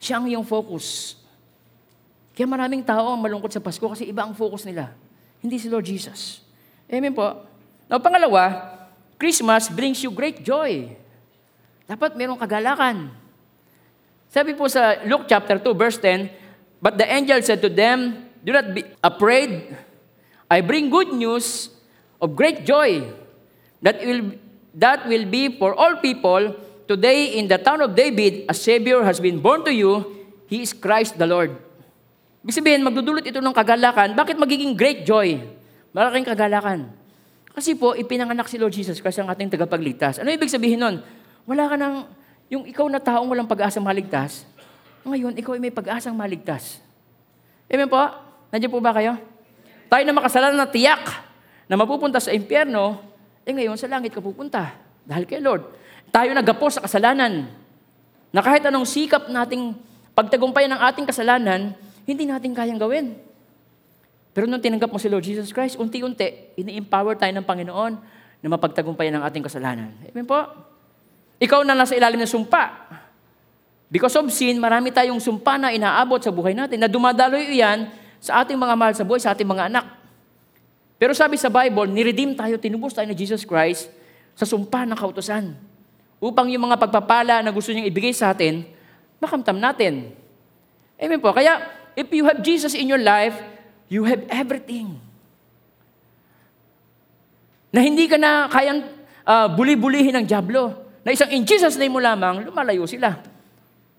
[0.00, 1.20] Siya ang iyong focus.
[2.32, 4.96] Kaya maraming tao ang malungkot sa Pasko kasi iba ang focus nila.
[5.44, 6.40] Hindi si Lord Jesus.
[6.88, 7.44] Amen po.
[7.86, 8.74] Now, pangalawa,
[9.20, 10.88] Christmas brings you great joy.
[11.84, 13.12] Dapat merong kagalakan.
[14.32, 18.54] Sabi po sa Luke chapter 2, verse 10, But the angel said to them, Do
[18.54, 19.74] not be afraid.
[20.46, 21.74] I bring good news
[22.22, 23.02] of great joy
[23.82, 24.38] that will,
[24.78, 26.54] that will be for all people.
[26.86, 30.14] Today in the town of David, a Savior has been born to you.
[30.46, 31.58] He is Christ the Lord.
[32.46, 34.14] Ibig sabihin, magdudulot ito ng kagalakan.
[34.14, 35.42] Bakit magiging great joy?
[35.90, 36.94] Malaking kagalakan.
[37.50, 40.22] Kasi po, ipinanganak si Lord Jesus Christ ang ating tagapagligtas.
[40.22, 41.02] Ano ibig sabihin nun?
[41.42, 42.06] Wala ka nang,
[42.46, 44.46] yung ikaw na taong walang pag-asang maligtas,
[45.02, 46.78] ngayon, ikaw ay may pag-asang maligtas.
[47.66, 48.25] Amen po?
[48.50, 49.18] Nandiyan po ba kayo?
[49.86, 51.02] Tayo na makasalanan na tiyak
[51.66, 52.98] na mapupunta sa impyerno,
[53.46, 54.74] eh ngayon sa langit ka pupunta.
[55.06, 55.66] Dahil kay Lord.
[56.10, 57.46] Tayo nagapos sa kasalanan.
[58.34, 59.74] Na kahit anong sikap nating
[60.14, 61.74] pagtagumpayan ng ating kasalanan,
[62.06, 63.14] hindi natin kayang gawin.
[64.36, 67.92] Pero nung tinanggap mo si Lord Jesus Christ, unti-unti, ini-empower tayo ng Panginoon
[68.42, 69.94] na mapagtagumpayan ng ating kasalanan.
[70.12, 70.36] Amen po?
[71.40, 72.62] Ikaw na nasa ilalim ng sumpa.
[73.86, 77.86] Because of sin, marami tayong sumpa na inaabot sa buhay natin na dumadaloy iyan
[78.26, 79.86] sa ating mga mahal sa buhay, sa ating mga anak.
[80.98, 83.86] Pero sabi sa Bible, niredeem tayo, tinubos tayo ni Jesus Christ
[84.34, 85.54] sa sumpa ng kautosan.
[86.18, 88.66] Upang yung mga pagpapala na gusto niyang ibigay sa atin,
[89.22, 90.10] makamtam natin.
[90.96, 91.30] Amen po.
[91.30, 91.60] Kaya,
[91.94, 93.36] if you have Jesus in your life,
[93.86, 94.96] you have everything.
[97.70, 98.88] Na hindi ka na kayang
[99.28, 100.72] uh, buli-bulihin ng Diablo.
[101.04, 103.20] Na isang in Jesus name mo lamang, lumalayo sila.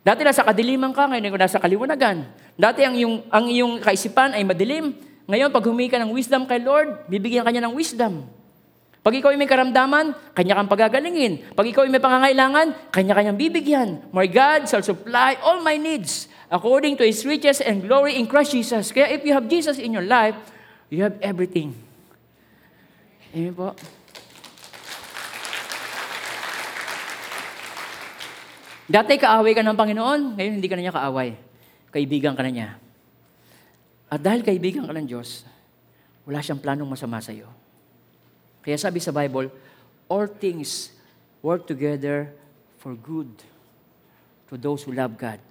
[0.01, 2.25] Dati nasa kadiliman ka, ngayon nasa kaliwanagan.
[2.58, 4.98] Dati ang iyong, ang iyong kaisipan ay madilim.
[5.30, 8.26] Ngayon, pag humingi ka ng wisdom kay Lord, bibigyan ka niya ng wisdom.
[9.06, 11.56] Pag ikaw ay may karamdaman, kanya kang pagagalingin.
[11.56, 14.04] Pag ikaw ay may pangangailangan, kanya-kanyang bibigyan.
[14.12, 18.52] My God shall supply all my needs according to His riches and glory in Christ
[18.52, 18.91] Jesus.
[18.91, 20.36] Kaya if you have Jesus in your life,
[20.91, 21.72] you have everything.
[23.32, 23.72] Amen po.
[28.91, 31.46] Dati kaaway ka ng Panginoon, ngayon hindi ka na niya kaaway.
[31.97, 32.69] Kaibigan ka na niya.
[34.05, 35.41] At dahil kaibigan ka ng Diyos,
[36.29, 37.49] wala siyang planong masama sa iyo.
[38.62, 39.49] Kaya sabi sa Bible,
[40.05, 40.93] all things
[41.41, 42.29] work together
[42.77, 43.33] for good
[44.45, 45.41] to those who love God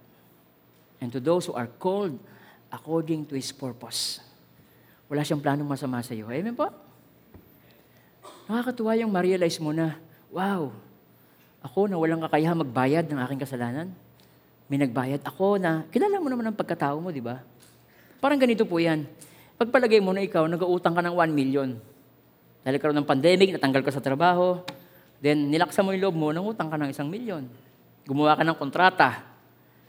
[1.02, 2.14] and to those who are called
[2.70, 4.22] according to His purpose.
[5.10, 6.30] Wala siyang planong masama sa iyo.
[6.30, 6.70] Amen po?
[8.46, 9.98] Nakakatuwa yung ma-realize mo na,
[10.30, 10.70] wow,
[11.58, 13.90] ako na walang kakayahan magbayad ng aking kasalanan.
[14.66, 17.38] May nagbayad ako na, kilala mo naman ang pagkatao mo, di ba?
[18.18, 19.06] Parang ganito po yan.
[19.54, 21.70] Pagpalagay mo na ikaw, nag-uutang ka ng 1 million.
[22.66, 24.58] Dahil karoon ng pandemic, natanggal ka sa trabaho,
[25.22, 27.46] then nilaksa mo yung loob mo, nangutang ka ng isang milyon.
[28.02, 29.22] Gumawa ka ng kontrata.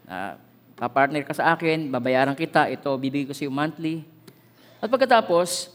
[0.06, 0.38] Uh,
[0.78, 4.06] papartner ka sa akin, babayaran kita, ito, bibigay ko sa iyo monthly.
[4.78, 5.74] At pagkatapos,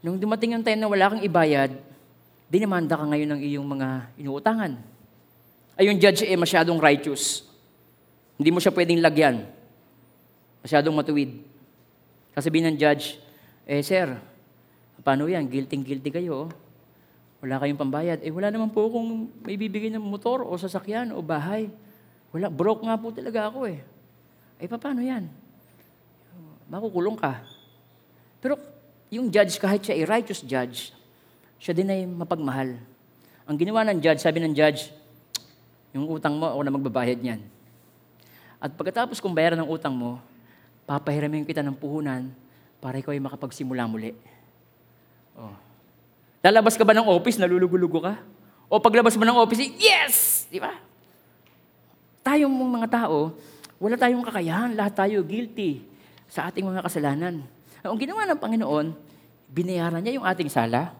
[0.00, 1.76] nung dumating yung time na wala kang ibayad,
[2.48, 4.72] dinamanda ka ngayon ng iyong mga inuutangan
[5.78, 7.47] ay yung judge eh masyadong righteous.
[8.38, 9.42] Hindi mo siya pwedeng lagyan.
[10.62, 11.42] Masyadong matuwid.
[12.38, 13.18] Kasabihin ng judge,
[13.66, 14.14] eh sir,
[15.02, 15.50] paano yan?
[15.50, 16.46] Guilty-guilty kayo.
[16.46, 16.48] Oh.
[17.42, 18.18] Wala kayong pambayad.
[18.22, 21.70] Eh wala naman po kung may bibigay ng motor o sasakyan o bahay.
[22.30, 23.82] Wala, broke nga po talaga ako eh.
[24.58, 25.26] Eh paano yan?
[26.70, 27.42] Makukulong ka.
[28.38, 28.58] Pero
[29.10, 30.94] yung judge, kahit siya ay righteous judge,
[31.58, 32.78] siya din ay mapagmahal.
[33.48, 34.94] Ang ginawa ng judge, sabi ng judge,
[35.90, 37.40] yung utang mo, ako na magbabayad niyan.
[38.58, 40.18] At pagkatapos kung bayaran ng utang mo,
[40.82, 42.30] papahiramin kita ng puhunan
[42.82, 44.14] para ikaw ay makapagsimula muli.
[45.38, 45.54] Oh.
[46.42, 48.18] Lalabas ka ba ng office, nalulugulugo ka?
[48.66, 50.46] O paglabas mo ng office, yes!
[50.50, 50.74] Di ba?
[52.26, 53.32] Tayong mga tao,
[53.78, 55.86] wala tayong kakayahan, lahat tayo guilty
[56.26, 57.46] sa ating mga kasalanan.
[57.80, 58.86] Ang ginawa ng Panginoon,
[59.48, 60.92] binayaran niya yung ating sala.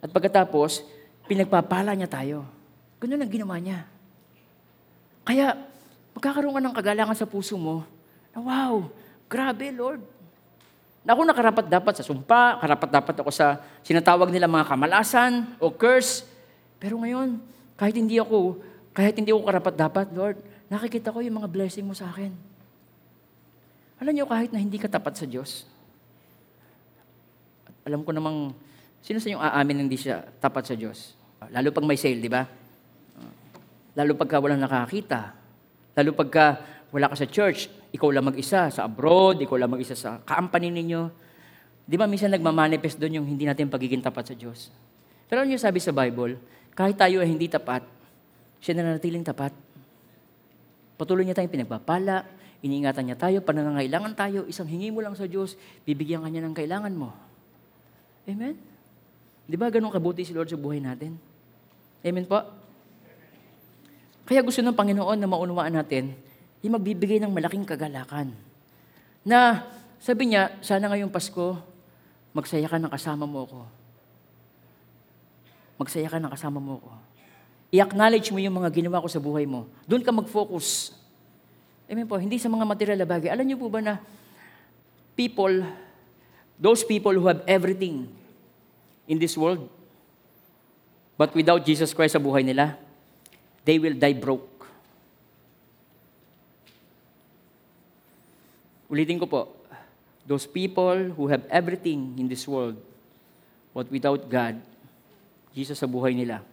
[0.00, 0.82] At pagkatapos,
[1.28, 2.48] pinagpapala niya tayo.
[2.98, 3.84] Ganun ang ginawa niya.
[5.22, 5.54] Kaya,
[6.16, 7.84] magkakaroon ka ng kagalangan sa puso mo
[8.32, 8.88] na wow,
[9.28, 10.00] grabe Lord.
[11.04, 15.70] Na ako nakarapat dapat sa sumpa, karapat dapat ako sa sinatawag nila mga kamalasan o
[15.70, 16.26] curse.
[16.82, 17.38] Pero ngayon,
[17.78, 18.58] kahit hindi ako,
[18.90, 22.34] kahit hindi ako karapat dapat, Lord, nakikita ko yung mga blessing mo sa akin.
[24.02, 25.62] Alam niyo, kahit na hindi ka tapat sa Diyos,
[27.86, 28.50] alam ko namang,
[28.98, 31.14] sino sa inyong aamin hindi siya tapat sa Diyos?
[31.54, 32.42] Lalo pag may sale, di ba?
[33.94, 35.45] Lalo pagka walang nakakita.
[35.96, 36.60] Lalo pagka
[36.92, 41.08] wala ka sa church, ikaw lang mag-isa sa abroad, ikaw lang mag-isa sa company ninyo.
[41.88, 44.68] Di ba minsan nagmamanifest doon yung hindi natin pagiging tapat sa Diyos?
[45.26, 46.36] Pero ano yung sabi sa Bible?
[46.76, 47.82] Kahit tayo ay hindi tapat,
[48.60, 49.54] siya na nanatiling tapat.
[51.00, 52.28] Patuloy niya tayong pinagpapala,
[52.60, 55.56] iniingatan niya tayo, panangangailangan tayo, isang hingi mo lang sa Diyos,
[55.88, 57.12] bibigyan ka niya ng kailangan mo.
[58.26, 58.58] Amen?
[59.46, 61.14] Di ba ganun kabuti si Lord sa buhay natin?
[62.02, 62.65] Amen po?
[64.26, 66.10] Kaya gusto ng Panginoon na maunawaan natin,
[66.58, 68.34] yung magbibigay ng malaking kagalakan.
[69.22, 69.62] Na
[70.02, 71.62] sabi niya, sana ngayong Pasko,
[72.34, 73.60] magsaya ka ng kasama mo ko.
[75.78, 76.90] Magsaya ka ng kasama mo ko.
[77.70, 79.70] I-acknowledge mo yung mga ginawa ko sa buhay mo.
[79.86, 80.90] Doon ka mag-focus.
[81.86, 83.30] Amen po, hindi sa mga material na bagay.
[83.30, 84.02] Alam niyo po ba na
[85.14, 85.62] people,
[86.58, 88.10] those people who have everything
[89.06, 89.70] in this world,
[91.14, 92.74] but without Jesus Christ sa buhay nila,
[93.66, 94.62] they will die broke.
[98.86, 99.50] Ulitin ko po,
[100.22, 102.78] those people who have everything in this world,
[103.74, 104.62] but without God,
[105.50, 106.46] Jesus sa buhay nila,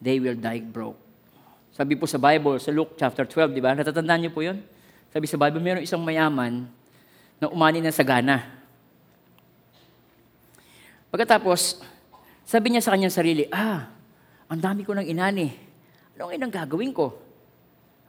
[0.00, 0.96] they will die broke.
[1.76, 3.76] Sabi po sa Bible, sa Luke chapter 12, di ba?
[3.76, 4.64] Natatandaan niyo po yun?
[5.12, 6.64] Sabi sa Bible, mayroong isang mayaman
[7.36, 8.40] na umani ng sagana.
[11.12, 11.84] Pagkatapos,
[12.48, 13.90] sabi niya sa kanyang sarili, ah,
[14.48, 15.63] ang dami ko ng inani.
[16.14, 17.10] Ano ang inang gagawin ko?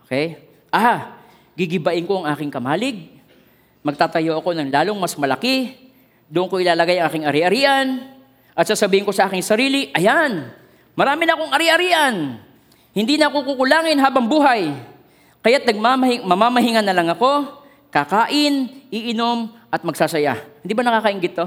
[0.06, 0.38] Okay?
[0.70, 1.18] Ah,
[1.58, 3.10] gigibain ko ang aking kamalig.
[3.82, 5.74] Magtatayo ako ng lalong mas malaki.
[6.30, 7.88] Doon ko ilalagay ang aking ari-arian.
[8.54, 10.54] At sasabihin ko sa aking sarili, ayan,
[10.94, 12.38] marami na akong ari-arian.
[12.94, 14.70] Hindi na ako kukulangin habang buhay.
[15.42, 20.40] Kaya't nagmamahing, na lang ako, kakain, iinom, at magsasaya.
[20.62, 21.46] Hindi ba nakakaingit to?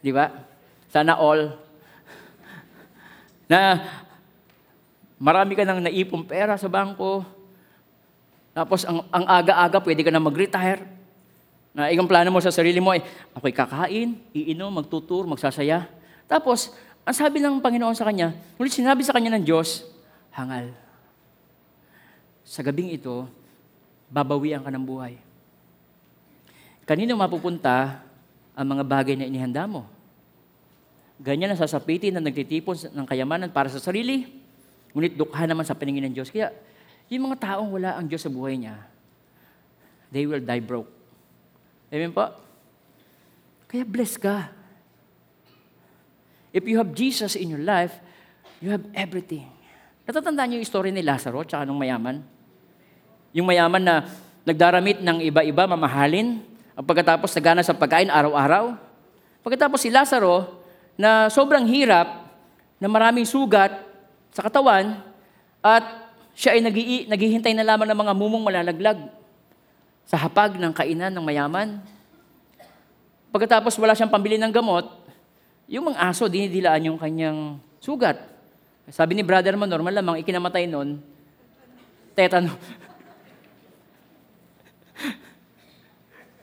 [0.00, 0.30] Di ba?
[0.88, 1.54] Sana all.
[3.52, 3.60] Na
[5.20, 7.22] marami ka nang naipong pera sa bangko.
[8.56, 10.80] Tapos ang, ang aga-aga pwede ka na mag-retire.
[11.76, 13.04] Na ikang plano mo sa sarili mo ay,
[13.36, 15.86] ako'y kakain, iinom, magtutur, magsasaya.
[16.26, 16.74] Tapos,
[17.06, 19.86] ang sabi ng Panginoon sa kanya, ulit sinabi sa kanya ng Diyos,
[20.34, 20.74] hangal.
[22.42, 23.30] Sa gabing ito,
[24.10, 25.14] babawian ka ng buhay.
[26.82, 28.02] Kanino mapupunta
[28.50, 29.86] ang mga bagay na inihanda mo?
[31.22, 34.39] Ganyan ang sasapitin na nagtitipon ng kayamanan para sa sarili,
[34.94, 36.30] ngunit dukha naman sa paningin ng Diyos.
[36.30, 36.50] Kaya,
[37.10, 38.78] yung mga taong wala ang Diyos sa buhay niya,
[40.14, 40.90] they will die broke.
[41.90, 42.30] Amen po?
[43.66, 44.50] Kaya bless ka.
[46.50, 47.94] If you have Jesus in your life,
[48.58, 49.46] you have everything.
[50.06, 52.22] Natatandaan niyo yung story ni Lazaro tsaka nung mayaman?
[53.30, 54.10] Yung mayaman na
[54.42, 56.42] nagdaramit ng iba-iba, mamahalin,
[56.74, 58.74] at pagkatapos nagana sa pagkain araw-araw.
[59.46, 60.62] Pagkatapos si Lazaro,
[60.98, 62.26] na sobrang hirap,
[62.82, 63.89] na maraming sugat
[64.30, 65.02] sa katawan,
[65.60, 65.84] at
[66.34, 68.98] siya ay nag- naghihintay na lamang ng mga mumong malalaglag
[70.08, 71.78] sa hapag ng kainan ng mayaman.
[73.30, 74.88] Pagkatapos wala siyang pambili ng gamot,
[75.70, 78.18] yung mga aso, dinidilaan yung kanyang sugat.
[78.90, 80.98] Sabi ni brother mo, normal lamang, ikinamatay nun,
[82.18, 82.58] tetano.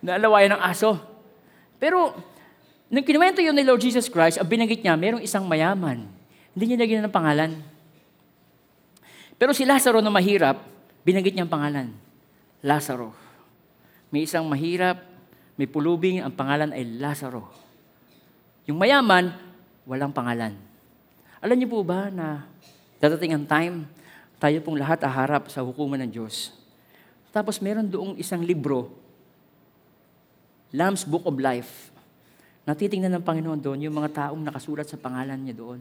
[0.07, 0.95] Naalawayan ng aso.
[1.75, 2.15] Pero,
[2.87, 6.07] nung kinuwento yun ni Lord Jesus Christ, ang binanggit niya, mayroong isang mayaman.
[6.55, 7.51] Hindi niya naging ng pangalan.
[9.37, 10.57] Pero si Lazaro na mahirap,
[11.05, 11.87] binanggit niya ang pangalan.
[12.65, 13.13] Lazaro.
[14.09, 14.97] May isang mahirap,
[15.53, 17.45] may pulubing, ang pangalan ay Lazaro.
[18.65, 19.29] Yung mayaman,
[19.85, 20.57] walang pangalan.
[21.37, 22.49] Alam niyo po ba na
[22.97, 23.85] dadating ang time,
[24.41, 26.53] tayo pong lahat aharap sa hukuman ng Diyos.
[27.29, 28.89] Tapos meron doong isang libro,
[30.73, 31.93] Lamb's Book of Life.
[32.67, 35.79] Natitingnan ng Panginoon doon yung mga taong nakasulat sa pangalan niya doon.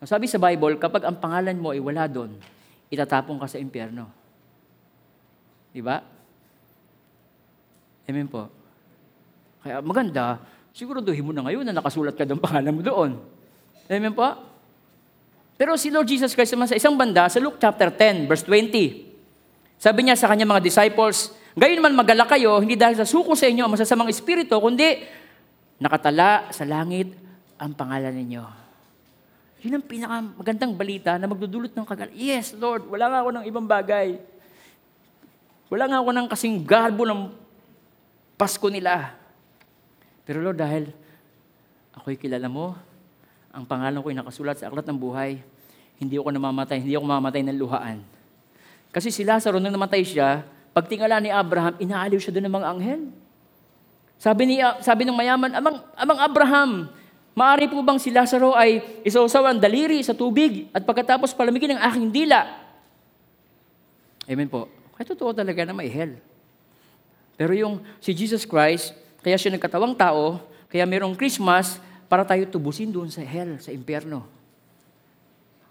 [0.00, 2.32] Sabi sa Bible, kapag ang pangalan mo ay wala doon,
[2.88, 4.08] itatapon ka sa impyerno.
[5.70, 6.00] Di ba?
[8.08, 8.48] Amen po.
[9.60, 10.40] Kaya maganda,
[10.72, 13.10] siguraduhin mo na ngayon na nakasulat ka doon pangalan mo doon.
[13.86, 14.24] Amen po?
[15.60, 19.76] Pero si Lord Jesus Christ naman sa isang banda, sa Luke chapter 10, verse 20,
[19.76, 23.44] sabi niya sa kanyang mga disciples, gayon man magala kayo, hindi dahil sa suko sa
[23.44, 25.04] inyo ang masasamang espiritu, kundi
[25.76, 27.12] nakatala sa langit
[27.60, 28.69] ang pangalan ninyo.
[29.60, 32.08] Yun ang pinakamagandang balita na magdudulot ng kagal.
[32.16, 34.16] Yes, Lord, wala nga ako ng ibang bagay.
[35.68, 37.28] Wala nga ako ng kasing garbo ng
[38.40, 39.12] Pasko nila.
[40.24, 40.88] Pero Lord, dahil
[41.92, 42.72] ako'y kilala mo,
[43.52, 45.44] ang pangalan ko'y nakasulat sa aklat ng buhay,
[46.00, 48.00] hindi ako namamatay, hindi ako mamamatay ng luhaan.
[48.88, 50.40] Kasi si Lazaro, nung namatay siya,
[50.72, 53.02] pagtingala ni Abraham, inaaliw siya doon ng mga anghel.
[54.16, 56.70] Sabi, ni, sabi ng mayaman, Amang, Amang Abraham,
[57.34, 61.82] maari po bang si Lazaro ay isausaw ang daliri sa tubig at pagkatapos palamigin ang
[61.90, 62.46] aking dila?
[64.30, 64.70] Amen po.
[64.94, 66.14] Kaya totoo talaga na may hell.
[67.40, 68.92] Pero yung si Jesus Christ,
[69.24, 74.28] kaya siya nagkatawang tao, kaya mayroong Christmas para tayo tubusin doon sa hell, sa impyerno.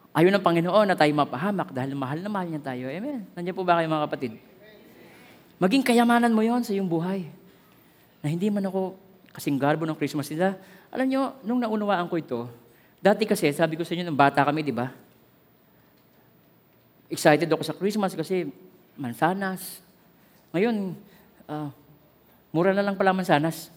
[0.09, 2.89] Ayaw ng Panginoon na tayo mapahamak dahil mahal na mahal niya tayo.
[2.89, 3.29] Amen.
[3.37, 4.33] Nandiyan po ba kayo mga kapatid?
[5.61, 7.29] Maging kayamanan mo yon sa iyong buhay.
[8.25, 8.97] Na hindi man ako
[9.35, 10.57] kasing garbo ng Christmas nila.
[10.89, 12.39] Alam nyo, nung naunawaan ko ito,
[12.97, 14.89] dati kasi, sabi ko sa inyo, nung bata kami, di ba?
[17.09, 18.49] Excited ako sa Christmas kasi
[18.97, 19.81] mansanas.
[20.53, 20.97] Ngayon,
[21.45, 21.69] uh,
[22.49, 23.69] mura na lang pala mansanas.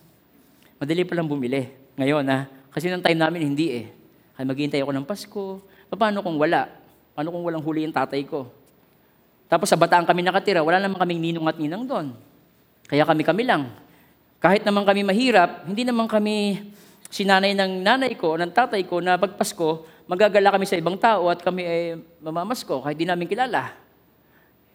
[0.80, 1.68] Madali pa lang bumili.
[2.00, 2.48] Ngayon, ha?
[2.72, 3.86] Kasi nung time namin, hindi eh.
[4.32, 5.44] Kaya maghihintay ako ng Pasko.
[5.92, 6.72] Paano kung wala?
[7.12, 8.48] Paano kung walang huli yung tatay ko?
[9.52, 12.16] Tapos sa bataan kami nakatira, wala naman kaming ninong at ninang doon.
[12.88, 13.68] Kaya kami-kami lang.
[14.40, 16.64] Kahit naman kami mahirap, hindi naman kami
[17.12, 21.44] sinanay ng nanay ko, ng tatay ko na pagpasko, magagala kami sa ibang tao at
[21.44, 21.82] kami ay
[22.24, 23.76] mamamasko kahit di namin kilala.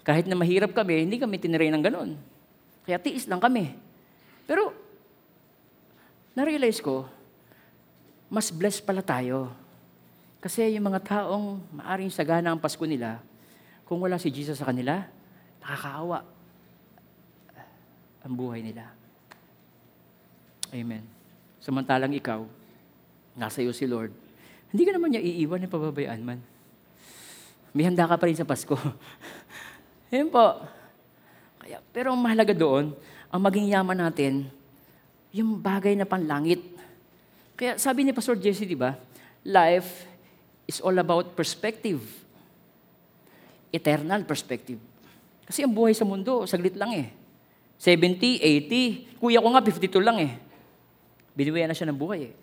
[0.05, 2.15] Kahit na mahirap kami, hindi kami tiniray ng ganun.
[2.85, 3.75] Kaya tiis lang kami.
[4.47, 4.71] Pero,
[6.37, 7.09] na-realize ko,
[8.31, 9.51] mas blessed pala tayo.
[10.39, 13.19] Kasi yung mga taong maaring sagana ang Pasko nila,
[13.83, 15.03] kung wala si Jesus sa kanila,
[15.59, 16.23] nakakaawa
[18.23, 18.93] ang buhay nila.
[20.71, 21.16] Amen.
[21.67, 22.47] Samantalang ikaw,
[23.35, 24.15] nasa iyo si Lord,
[24.71, 26.39] hindi ka naman niya iiwan ng pababayaan man.
[27.75, 28.71] May handa ka pa rin sa Pasko.
[30.15, 30.63] Ayun po.
[31.59, 32.95] Kaya, pero ang mahalaga doon,
[33.27, 34.47] ang maging yaman natin,
[35.35, 36.63] yung bagay na panlangit.
[37.59, 38.95] Kaya sabi ni Pastor Jesse, di ba,
[39.43, 40.07] life
[40.71, 41.99] is all about perspective.
[43.75, 44.79] Eternal perspective.
[45.43, 47.11] Kasi ang buhay sa mundo, saglit lang eh.
[47.75, 48.39] 70,
[48.71, 49.19] 80.
[49.19, 50.46] Kuya ko nga, 52 lang eh.
[51.37, 52.35] Biniwayan na siya ng buhay eh.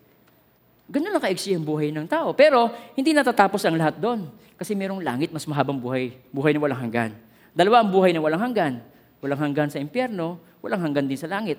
[0.86, 2.30] Ganun lang kaiksi ang buhay ng tao.
[2.38, 4.30] Pero hindi natatapos ang lahat doon.
[4.55, 6.14] Kasi mayroong langit, mas mahabang buhay.
[6.30, 7.11] Buhay na walang hanggan.
[7.51, 8.78] Dalawa ang buhay na walang hanggan.
[9.18, 11.57] Walang hanggan sa impyerno, walang hanggan din sa langit.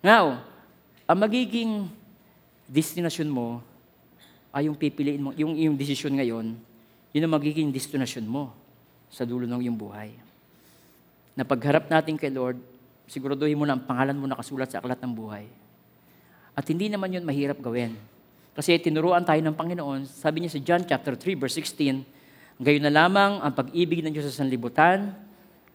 [0.00, 0.40] Now,
[1.04, 1.90] ang magiging
[2.70, 3.58] destinasyon mo
[4.54, 6.54] ay yung pipiliin mo, yung, yung desisyon ngayon,
[7.10, 8.54] yun ang magiging destinasyon mo
[9.10, 10.14] sa dulo ng iyong buhay.
[11.34, 12.56] Na pagharap natin kay Lord,
[13.10, 15.44] siguraduhin mo na ang pangalan mo nakasulat sa aklat ng buhay.
[16.52, 17.96] At hindi naman yun mahirap gawin.
[18.52, 22.92] Kasi tinuruan tayo ng Panginoon, sabi niya sa John chapter 3 verse 16, gayon na
[22.92, 25.16] lamang ang pag-ibig ng Diyos sa sanlibutan,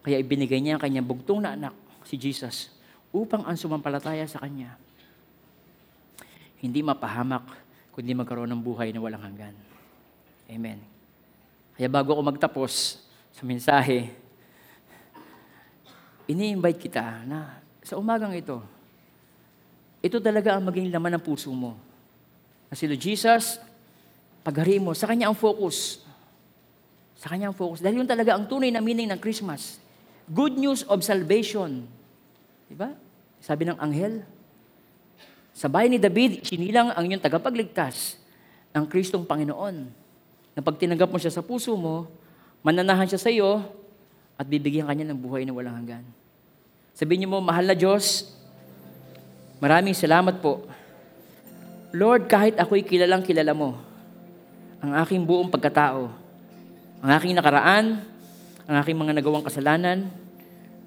[0.06, 1.74] kaya ibinigay niya ang kanyang bugtong na anak,
[2.06, 2.70] si Jesus,
[3.10, 4.78] upang ang sumampalataya sa Kanya,
[6.62, 7.50] hindi mapahamak,
[7.90, 9.54] kundi magkaroon ng buhay na walang hanggan.
[10.46, 10.78] Amen.
[11.74, 13.02] Kaya bago ako magtapos
[13.34, 14.14] sa mensahe,
[16.30, 18.62] ini-invite kita na sa umagang ito,
[19.98, 21.74] ito talaga ang maging laman ng puso mo.
[22.70, 23.58] Na si Jesus,
[24.46, 26.04] paghari mo, sa Kanya ang focus.
[27.18, 27.82] Sa Kanya ang focus.
[27.82, 29.82] Dahil yun talaga ang tunay na meaning ng Christmas.
[30.30, 31.88] Good news of salvation.
[32.70, 32.94] Diba?
[33.42, 34.22] Sabi ng anghel,
[35.58, 38.14] sa bahay ni David, sinilang ang iyong tagapagligtas,
[38.70, 39.90] ang Kristong Panginoon.
[40.54, 42.06] Na pag tinanggap mo siya sa puso mo,
[42.62, 43.66] mananahan siya sa iyo,
[44.38, 46.06] at bibigyan kanya ng buhay na walang hanggan.
[46.94, 48.30] Sabihin niyo mo, mahal na Diyos,
[49.58, 50.62] Maraming salamat po.
[51.90, 53.74] Lord, kahit ako'y kilalang kilala mo,
[54.78, 56.06] ang aking buong pagkatao,
[57.02, 57.98] ang aking nakaraan,
[58.70, 60.06] ang aking mga nagawang kasalanan,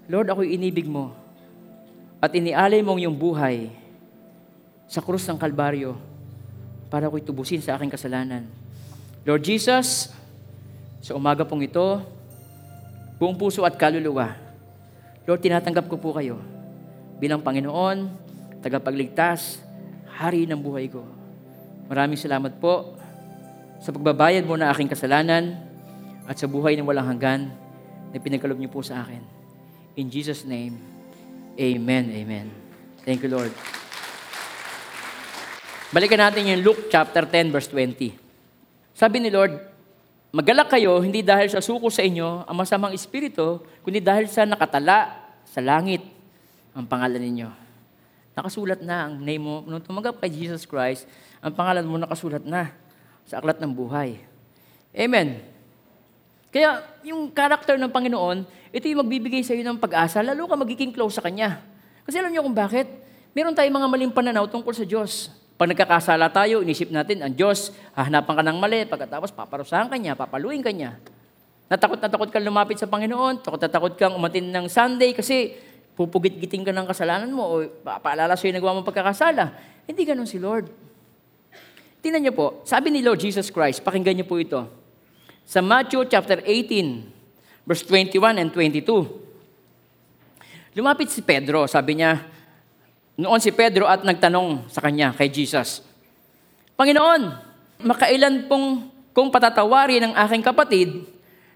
[0.08, 1.12] Lord, ako'y inibig mo
[2.24, 3.74] at inialay mong yung buhay
[4.88, 6.00] sa krus ng Kalbaryo
[6.88, 8.48] para ako'y tubusin sa aking kasalanan.
[9.28, 10.16] Lord Jesus,
[11.04, 12.06] sa umaga pong ito,
[13.20, 14.38] buong puso at kaluluwa,
[15.28, 16.40] Lord, tinatanggap ko po kayo
[17.20, 18.21] bilang Panginoon,
[18.62, 19.62] tagapagligtas,
[20.08, 21.04] hari ng buhay ko.
[21.92, 22.96] Maraming salamat po
[23.82, 25.58] sa pagbabayad mo na aking kasalanan
[26.30, 27.50] at sa buhay ng walang hanggan
[28.14, 29.20] na pinagkalob niyo po sa akin.
[29.98, 30.78] In Jesus' name,
[31.60, 32.48] Amen, Amen.
[33.04, 33.52] Thank you, Lord.
[35.92, 38.16] Balikan natin yung Luke chapter 10, verse 20.
[38.96, 39.72] Sabi ni Lord,
[40.32, 45.28] Magalak kayo, hindi dahil sa suko sa inyo ang masamang espiritu, kundi dahil sa nakatala
[45.44, 46.00] sa langit
[46.72, 47.50] ang pangalan ninyo.
[48.42, 49.62] Nakasulat na ang name mo.
[49.70, 51.06] Nung tumanggap kay Jesus Christ,
[51.46, 52.74] ang pangalan mo nakasulat na
[53.22, 54.18] sa aklat ng buhay.
[54.98, 55.46] Amen.
[56.50, 58.42] Kaya yung character ng Panginoon,
[58.74, 61.62] ito yung magbibigay sa iyo ng pag-asa, lalo ka magiging close sa Kanya.
[62.02, 62.90] Kasi alam niyo kung bakit?
[63.38, 65.30] Meron tayong mga maling pananaw tungkol sa Diyos.
[65.54, 70.18] Pag nagkakasala tayo, inisip natin, ang Diyos, hahanapan ka ng mali, pagkatapos paparusahan ka niya,
[70.18, 70.98] papaluin ka niya.
[71.70, 75.54] Natakot na takot kang lumapit sa Panginoon, takot na takot kang umatin ng Sunday kasi
[75.96, 79.52] pupugit-giting ka ng kasalanan mo o pa- paalala sa'yo nagawa mong pagkakasala.
[79.86, 80.72] Hindi ganun si Lord.
[82.02, 84.66] Tingnan niyo po, sabi ni Lord Jesus Christ, pakinggan niyo po ito.
[85.46, 90.74] Sa Matthew chapter 18, verse 21 and 22.
[90.74, 92.26] Lumapit si Pedro, sabi niya,
[93.20, 95.86] noon si Pedro at nagtanong sa kanya, kay Jesus,
[96.80, 97.38] Panginoon,
[97.86, 101.06] makailan pong kung patatawarin ng aking kapatid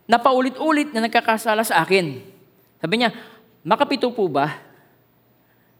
[0.05, 2.21] na paulit-ulit na nagkakasala sa akin?
[2.77, 3.09] Sabi niya,
[3.65, 4.61] makapito po ba?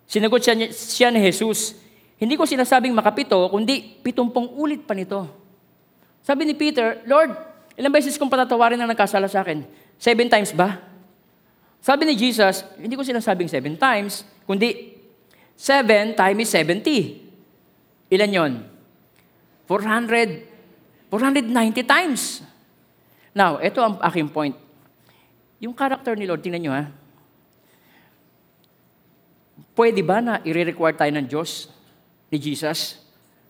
[0.10, 1.78] Sinagot siya, siya ni Jesus,
[2.18, 5.30] hindi ko sinasabing makapito, kundi pitumpong ulit pa nito.
[6.26, 7.38] Sabi ni Peter, Lord,
[7.78, 9.62] ilang beses kong patatawarin na nagkasala sa akin?
[10.02, 10.82] Seven times ba?
[11.86, 14.98] Sabi ni Jesus, hindi ko sinasabing seven times, kundi
[15.54, 18.10] seven times 70.
[18.10, 18.54] Ilan yon?
[19.70, 22.42] 400, 490 times.
[23.34, 24.56] Now, ito ang aking point.
[25.62, 26.84] Yung character ni Lord, tingnan nyo ha.
[29.76, 31.68] Pwede ba na i-require tayo ng Diyos,
[32.32, 32.96] ni Jesus,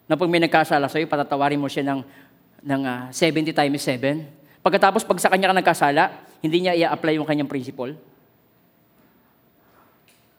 [0.10, 2.02] na pag may nagkasala sa'yo, patatawarin mo siya ng,
[2.66, 4.26] ng ah, 70 times 7?
[4.66, 6.04] Pagkatapos, pag sa kanya ka nagkasala,
[6.42, 7.94] hindi niya i-apply yung kanyang principle?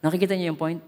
[0.03, 0.83] Nakikita niyo yung point?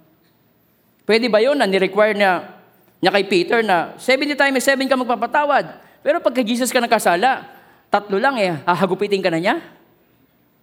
[1.08, 2.60] Pwede ba yun na ni-require niya,
[3.00, 5.66] niya kay Peter na 70 times 7 ka magpapatawad?
[6.04, 7.47] Pero pag kay Jesus ka nagkasala,
[7.88, 9.56] tatlo lang eh, hahagupitin ka na niya?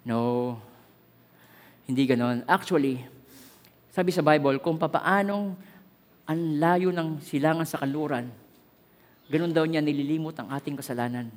[0.04, 0.60] No.
[1.88, 2.44] Hindi ganon.
[2.44, 3.15] Actually,
[3.96, 5.56] sabi sa Bible, kung papaanong
[6.28, 8.28] ang layo ng silangan sa kanluran,
[9.32, 11.32] ganun daw niya nililimot ang ating kasalanan.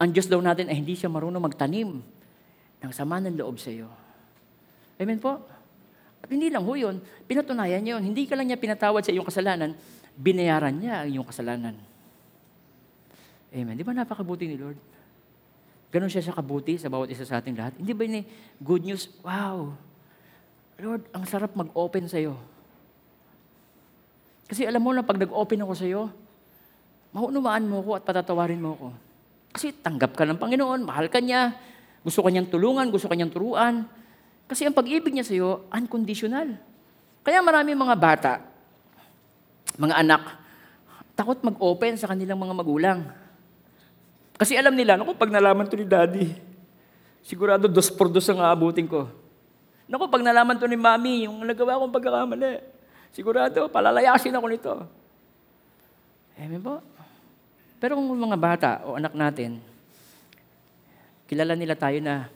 [0.00, 2.00] Ang Diyos daw natin ay hindi siya marunong magtanim
[2.80, 3.92] ng sama ng loob sa iyo.
[4.96, 5.36] Amen po?
[6.24, 6.96] At hindi lang ho yun,
[7.28, 8.16] pinatunayan niya yun.
[8.16, 9.76] Hindi ka lang niya pinatawad sa iyong kasalanan,
[10.16, 11.76] binayaran niya ang iyong kasalanan.
[13.52, 13.76] Amen.
[13.76, 14.80] Di ba napakabuti ni Lord?
[15.92, 17.76] Ganon siya siya kabuti sa bawat isa sa ating lahat.
[17.76, 18.24] Hindi ba ni
[18.64, 19.12] good news?
[19.20, 19.89] Wow!
[20.80, 22.40] Lord, ang sarap mag-open sa iyo.
[24.48, 26.08] Kasi alam mo na pag nag-open ako sa iyo,
[27.12, 28.88] maunawaan mo ko at patatawarin mo ko.
[29.52, 31.54] Kasi tanggap ka ng Panginoon, mahal ka niya,
[32.00, 33.84] gusto ka niyang tulungan, gusto ka niyang turuan.
[34.48, 36.56] Kasi ang pag-ibig niya sa iyo, unconditional.
[37.20, 38.32] Kaya marami mga bata,
[39.76, 40.22] mga anak,
[41.12, 43.00] takot mag-open sa kanilang mga magulang.
[44.40, 46.32] Kasi alam nila, naku, pag nalaman to ni daddy,
[47.20, 49.19] sigurado dos por dos ang aabutin ko.
[49.90, 52.62] Naku, pag nalaman to ni mami, yung nagawa kong pagkakamali,
[53.10, 54.74] sigurado, palalayasin ako nito.
[56.38, 56.78] Amen po.
[57.82, 59.58] Pero kung mga bata o anak natin,
[61.26, 62.30] kilala nila tayo na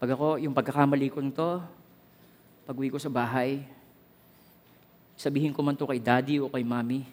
[0.00, 1.60] pag ako, yung pagkakamali ko nito,
[2.64, 3.60] pag uwi ko sa bahay,
[5.12, 7.04] sabihin ko man to kay daddy o kay mami,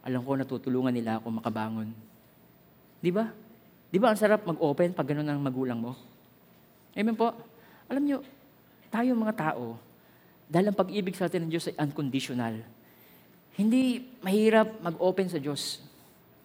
[0.00, 1.92] alam ko natutulungan nila ako makabangon.
[2.96, 3.28] Di ba?
[3.92, 5.92] Di ba ang sarap mag-open pag ganun ang magulang mo?
[6.96, 7.55] Amen po.
[7.86, 8.18] Alam nyo,
[8.90, 9.78] tayo mga tao,
[10.46, 12.62] dahil ang pag-ibig sa atin ng Diyos ay unconditional.
[13.58, 15.82] Hindi mahirap mag-open sa Diyos.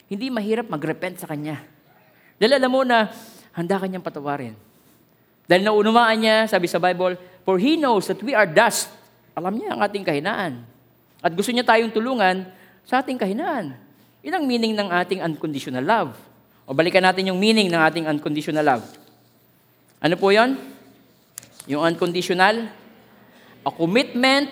[0.09, 1.61] Hindi mahirap mag-repent sa Kanya.
[2.41, 3.09] Dahil alam mo na
[3.53, 4.55] handa Kanyang patawarin.
[5.45, 8.89] Dahil naunumaan niya, sabi sa Bible, For He knows that we are dust.
[9.37, 10.63] Alam niya ang ating kahinaan.
[11.21, 12.45] At gusto niya tayong tulungan
[12.85, 13.77] sa ating kahinaan.
[14.21, 16.13] Yun ang meaning ng ating unconditional love.
[16.65, 18.85] O balikan natin yung meaning ng ating unconditional love.
[20.01, 20.57] Ano po yon?
[21.69, 22.69] Yung unconditional,
[23.61, 24.49] a commitment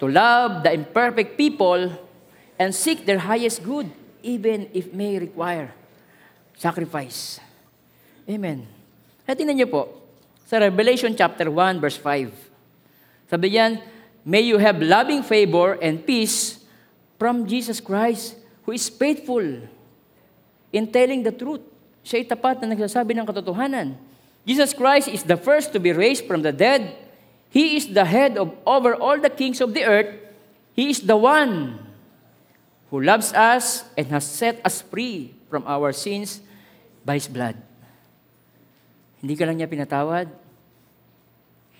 [0.00, 1.88] to love the imperfect people
[2.60, 3.88] and seek their highest good,
[4.20, 5.72] even if may require
[6.56, 7.40] sacrifice.
[8.28, 8.64] Amen.
[9.24, 9.82] Kaya tingnan niyo po,
[10.46, 13.30] sa Revelation chapter 1, verse 5.
[13.32, 13.82] Sabi diyan,
[14.26, 16.58] May you have loving favor and peace
[17.14, 18.34] from Jesus Christ,
[18.66, 19.42] who is faithful
[20.74, 21.62] in telling the truth.
[22.02, 23.94] Siya'y tapat na nagsasabi ng katotohanan.
[24.46, 26.94] Jesus Christ is the first to be raised from the dead.
[27.50, 30.14] He is the head of over all the kings of the earth.
[30.70, 31.82] He is the one
[32.94, 36.38] who loves us and has set us free from our sins
[37.02, 37.58] by His blood.
[39.18, 40.30] Hindi ka lang niya pinatawad,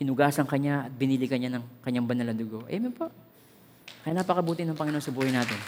[0.02, 2.66] hinugasan ka niya at binili ka niya ng kanyang banal na dugo.
[2.66, 3.06] Amen po.
[4.02, 5.58] Kaya napakabuti ng Panginoon sa buhay natin.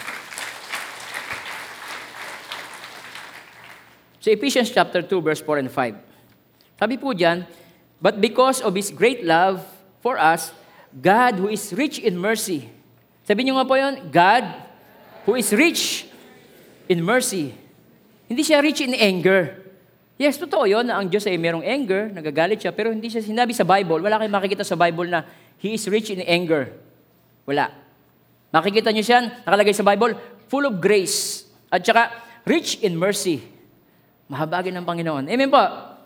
[4.18, 6.09] Sa Ephesians chapter 2, verse 4 and 5.
[6.79, 7.43] Sabi po diyan,
[7.99, 9.66] But because of His great love
[9.99, 10.55] for us,
[10.95, 12.70] God who is rich in mercy.
[13.26, 14.47] Sabihin niyo nga po yun, God
[15.26, 16.07] who is rich
[16.87, 17.53] in mercy.
[18.31, 19.66] Hindi siya rich in anger.
[20.18, 23.55] Yes, totoo yun na ang Diyos ay merong anger, nagagalit siya, pero hindi siya sinabi
[23.55, 24.03] sa Bible.
[24.03, 25.26] Wala kayong makikita sa Bible na
[25.59, 26.70] He is rich in anger.
[27.43, 27.74] Wala.
[28.55, 30.14] Makikita niyo siya, nakalagay sa Bible,
[30.47, 31.45] full of grace.
[31.68, 32.14] At saka,
[32.47, 33.43] rich in mercy.
[34.31, 35.26] Mahabagin ng Panginoon.
[35.26, 35.97] Amen po.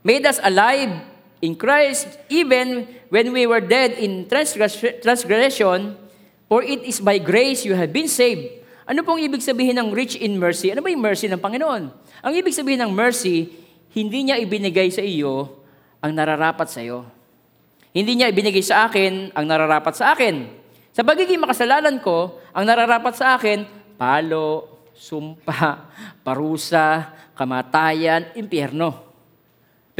[0.00, 1.04] Made us alive
[1.44, 5.96] in Christ, even when we were dead in transgress- transgression,
[6.48, 8.60] for it is by grace you have been saved.
[8.88, 10.72] Ano pong ibig sabihin ng rich in mercy?
[10.72, 11.82] Ano ba yung mercy ng Panginoon?
[12.26, 13.46] Ang ibig sabihin ng mercy,
[13.92, 15.62] hindi niya ibinigay sa iyo
[16.00, 17.04] ang nararapat sa iyo.
[17.92, 20.48] Hindi niya ibinigay sa akin ang nararapat sa akin.
[20.90, 23.62] Sa pagiging makasalanan ko, ang nararapat sa akin,
[23.94, 25.86] palo, sumpa,
[26.26, 29.09] parusa, kamatayan, impyerno.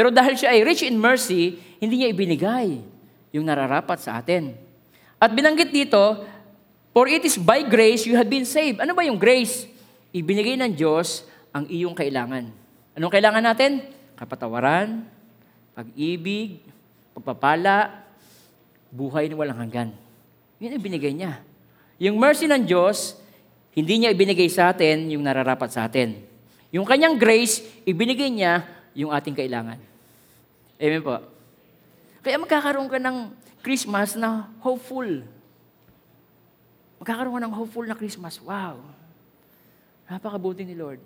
[0.00, 2.80] Pero dahil siya ay rich in mercy, hindi niya ibinigay
[3.36, 4.56] yung nararapat sa atin.
[5.20, 6.24] At binanggit dito,
[6.96, 8.80] For it is by grace you have been saved.
[8.80, 9.68] Ano ba yung grace?
[10.16, 12.48] Ibinigay ng Diyos ang iyong kailangan.
[12.96, 13.92] Anong kailangan natin?
[14.16, 15.04] Kapatawaran,
[15.76, 16.64] pag-ibig,
[17.12, 18.00] pagpapala,
[18.88, 19.92] buhay na walang hanggan.
[20.64, 21.44] Yun ang binigay niya.
[22.00, 23.20] Yung mercy ng Diyos,
[23.76, 26.24] hindi niya ibinigay sa atin yung nararapat sa atin.
[26.72, 28.64] Yung kanyang grace, ibinigay niya
[28.96, 29.89] yung ating kailangan.
[30.80, 31.20] Amen po.
[32.24, 35.04] Kaya magkakaroon ka ng Christmas na hopeful.
[36.96, 38.40] Magkakaroon ka ng hopeful na Christmas.
[38.40, 38.80] Wow.
[40.08, 41.04] Napakabuti ni Lord.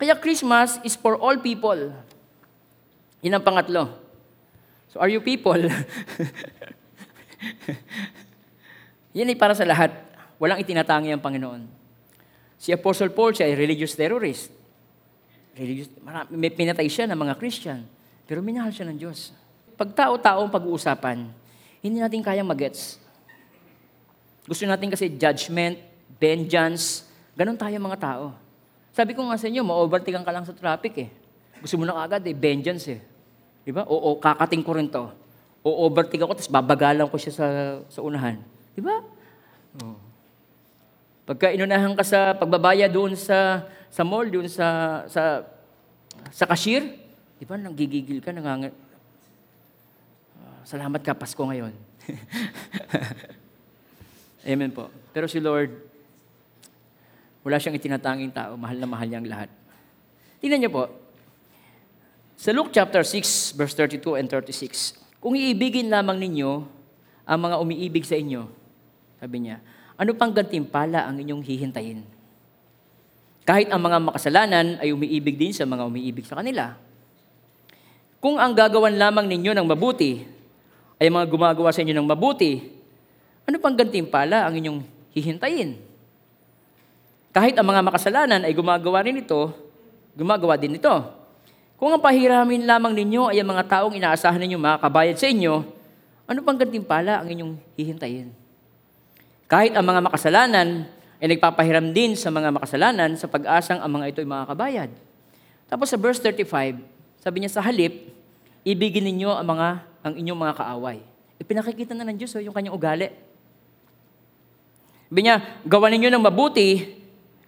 [0.00, 1.92] Kaya Christmas is for all people.
[3.20, 3.92] Yan ang pangatlo.
[4.88, 5.56] So are you people?
[9.16, 9.92] Yan ay para sa lahat.
[10.40, 11.68] Walang itinatangi ang Panginoon.
[12.56, 14.50] Si Apostle Paul, siya ay religious terrorist.
[15.54, 17.84] Religious, marami, may pinatay siya ng mga Christian.
[18.32, 19.28] Pero minahal siya ng Diyos.
[19.76, 21.28] Pag tao-tao ang pag-uusapan,
[21.84, 22.96] hindi natin kayang magets.
[24.48, 25.76] Gusto natin kasi judgment,
[26.16, 27.04] vengeance,
[27.36, 28.32] ganun tayo mga tao.
[28.96, 31.08] Sabi ko nga sa inyo, ma-overtaken ka lang sa traffic eh.
[31.60, 33.04] Gusto mo na agad eh, vengeance eh.
[33.68, 33.84] Di ba?
[33.84, 35.12] Oo, kakating ko rin to.
[35.60, 37.46] O overtake ako, tapos babagalan ko siya sa,
[37.92, 38.40] sa unahan.
[38.72, 38.96] Di ba?
[39.84, 40.00] Oh.
[41.28, 45.44] Pagka inunahan ka sa pagbabaya doon sa sa mall, doon sa sa
[46.32, 47.01] sa cashier,
[47.42, 48.70] di ba, nanggigigil ka, nangang...
[50.38, 51.74] Uh, salamat ka, Pasko ngayon.
[54.46, 54.86] Amen po.
[55.10, 55.74] Pero si Lord,
[57.42, 59.50] wala siyang itinatanging tao, mahal na mahal niya ang lahat.
[60.38, 60.86] Tingnan niyo po,
[62.38, 66.62] sa Luke chapter 6, verse 32 and 36, kung iibigin lamang ninyo
[67.26, 68.46] ang mga umiibig sa inyo,
[69.18, 69.58] sabi niya,
[69.98, 72.06] ano pang gantimpala ang inyong hihintayin?
[73.42, 76.91] Kahit ang mga makasalanan ay umiibig din sa mga umiibig sa kanila.
[78.22, 80.22] Kung ang gagawan lamang ninyo ng mabuti
[81.02, 82.62] ay mga gumagawa sa inyo ng mabuti,
[83.42, 84.78] ano pang gantimpala ang inyong
[85.10, 85.74] hihintayin?
[87.34, 89.50] Kahit ang mga makasalanan ay gumagawa rin ito,
[90.14, 90.94] gumagawa din ito.
[91.74, 95.66] Kung ang pahiramin lamang ninyo ay ang mga taong inaasahan ninyo makakabayad sa inyo,
[96.22, 98.30] ano pang gantimpala ang inyong hihintayin?
[99.50, 100.86] Kahit ang mga makasalanan
[101.18, 104.90] ay nagpapahiram din sa mga makasalanan sa pag-asang ang mga ito ay makakabayad.
[105.66, 106.78] Tapos sa verse 35,
[107.18, 108.11] sabi niya sa halip,
[108.62, 109.68] ibigin ninyo ang mga
[110.02, 110.98] ang inyong mga kaaway.
[111.38, 113.08] Ipinakikita na ng Diyos oh, yung kanyang ugali.
[115.12, 117.02] Sabi niya, gawan ninyo ng mabuti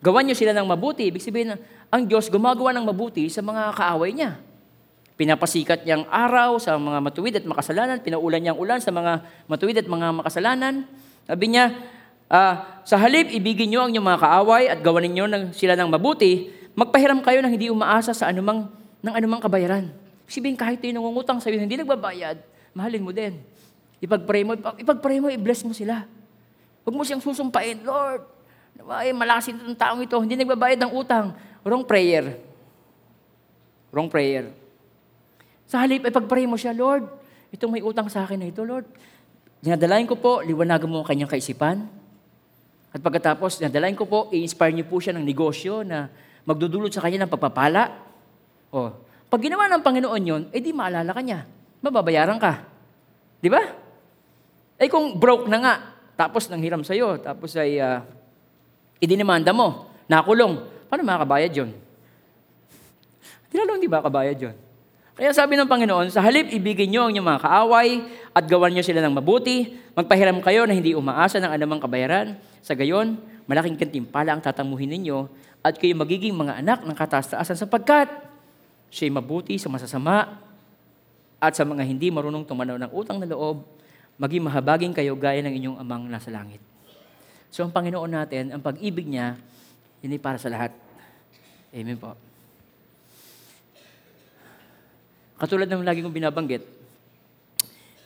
[0.05, 1.09] Gawan niyo sila ng mabuti.
[1.09, 1.57] Ibig sabihin,
[1.89, 4.37] ang Diyos gumagawa ng mabuti sa mga kaaway niya.
[5.17, 8.05] Pinapasikat niyang araw sa mga matuwid at makasalanan.
[8.05, 10.85] Pinaulan niyang ulan sa mga matuwid at mga makasalanan.
[11.25, 11.73] Sabi niya,
[12.29, 15.89] uh, sa halip, ibigin niyo ang inyong mga kaaway at gawan ninyo ng, sila ng
[15.89, 16.53] mabuti.
[16.77, 18.69] Magpahiram kayo ng hindi umaasa sa anumang,
[19.01, 19.89] ng anumang kabayaran.
[20.25, 22.41] Sabihin, kahit tayo nangungutang sa'yo, hindi nagbabayad,
[22.73, 23.39] mahalin mo din.
[24.01, 26.09] Ipag-pray mo, ipag-pray mo, i-bless mo sila.
[26.85, 28.25] Huwag mo siyang susumpain, Lord,
[28.91, 31.33] ay, malakas itong taong ito, hindi nagbabayad ng utang.
[31.63, 32.37] Wrong prayer.
[33.95, 34.51] Wrong prayer.
[35.65, 37.07] Sa halip, ay pag-pray mo siya, Lord,
[37.55, 38.85] itong may utang sa akin na ito, Lord,
[39.65, 41.87] dinadalain ko po, liwanagan mo ang kanyang kaisipan.
[42.91, 46.11] At pagkatapos, dinadalain ko po, i-inspire niyo po siya ng negosyo na
[46.45, 47.91] magdudulot sa kanya ng pagpapala.
[48.75, 48.93] O,
[49.29, 51.43] pag ginawa ng Panginoon yon, eh di maalala ka niya.
[51.85, 52.65] Mababayaran ka.
[53.43, 53.61] Di ba?
[54.79, 55.75] Eh kung broke na nga,
[56.15, 58.01] tapos nanghiram sa'yo, tapos ay uh,
[59.03, 61.71] idinimanda mo, nakulong, paano makakabayad yun?
[63.51, 64.57] Di ba kabayad yun?
[65.15, 68.03] Kaya sabi ng Panginoon, sa halip ibigin niyo ang inyong mga kaaway
[68.35, 72.35] at gawan niyo sila ng mabuti, magpahiram kayo na hindi umaasa ng anumang kabayaran.
[72.59, 73.15] Sa gayon,
[73.47, 75.31] malaking kantimpala ang tatamuhin ninyo
[75.63, 78.11] at kayo magiging mga anak ng kataas-taasan sapagkat
[78.95, 80.39] siya'y mabuti sa masasama
[81.43, 83.67] at sa mga hindi marunong tumanaw ng utang na loob,
[84.15, 86.63] maging mahabagin kayo gaya ng inyong amang nasa langit.
[87.51, 89.35] So ang Panginoon natin, ang pag-ibig niya,
[89.99, 90.71] hindi para sa lahat.
[91.75, 92.15] Amen po.
[95.43, 96.63] Katulad ng lagi kong binabanggit,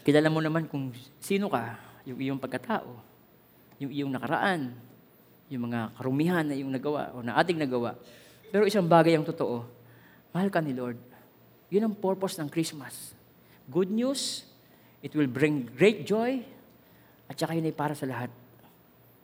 [0.09, 0.89] kilala mo naman kung
[1.20, 1.76] sino ka,
[2.09, 2.97] yung iyong pagkatao,
[3.76, 4.72] yung iyong nakaraan,
[5.53, 7.93] yung mga karumihan na iyong nagawa o na ating nagawa.
[8.49, 9.78] Pero isang bagay ang totoo,
[10.39, 10.95] mahal ka ni Lord.
[11.74, 13.11] Yun ang purpose ng Christmas.
[13.66, 14.47] Good news,
[15.03, 16.47] it will bring great joy,
[17.26, 18.30] at saka yun ay para sa lahat.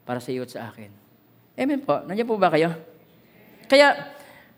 [0.02, 0.90] Para sa iyo at sa akin.
[1.54, 2.02] Amen po.
[2.02, 2.74] Nandiyan po ba kayo?
[3.70, 4.10] Kaya,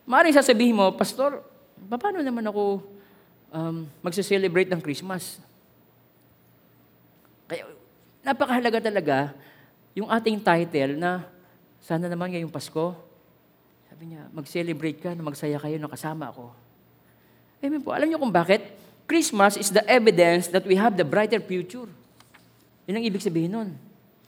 [0.09, 1.45] maaaring sasabihin mo, Pastor,
[1.93, 2.81] paano naman ako
[3.53, 5.39] um, magse-celebrate ng Christmas?
[7.47, 7.69] Kaya,
[8.25, 9.37] napakahalaga talaga
[9.93, 11.29] yung ating title na
[11.85, 13.06] sana naman ngayong Pasko,
[13.97, 16.53] sabi niya, mag-celebrate ka na magsaya kayo na kasama ako.
[17.65, 17.97] Amen po.
[17.97, 18.77] Alam niyo kung bakit?
[19.09, 21.89] Christmas is the evidence that we have the brighter future.
[22.85, 23.73] Yun ang ibig sabihin nun.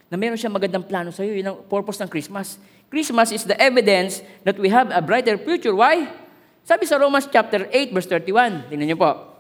[0.09, 1.37] Na meron siyang magandang plano sa iyo.
[1.37, 2.57] Yun ang purpose ng Christmas.
[2.89, 5.77] Christmas is the evidence that we have a brighter future.
[5.77, 6.09] Why?
[6.65, 8.73] Sabi sa Romans chapter 8, verse 31.
[8.73, 9.37] Tingnan niyo po.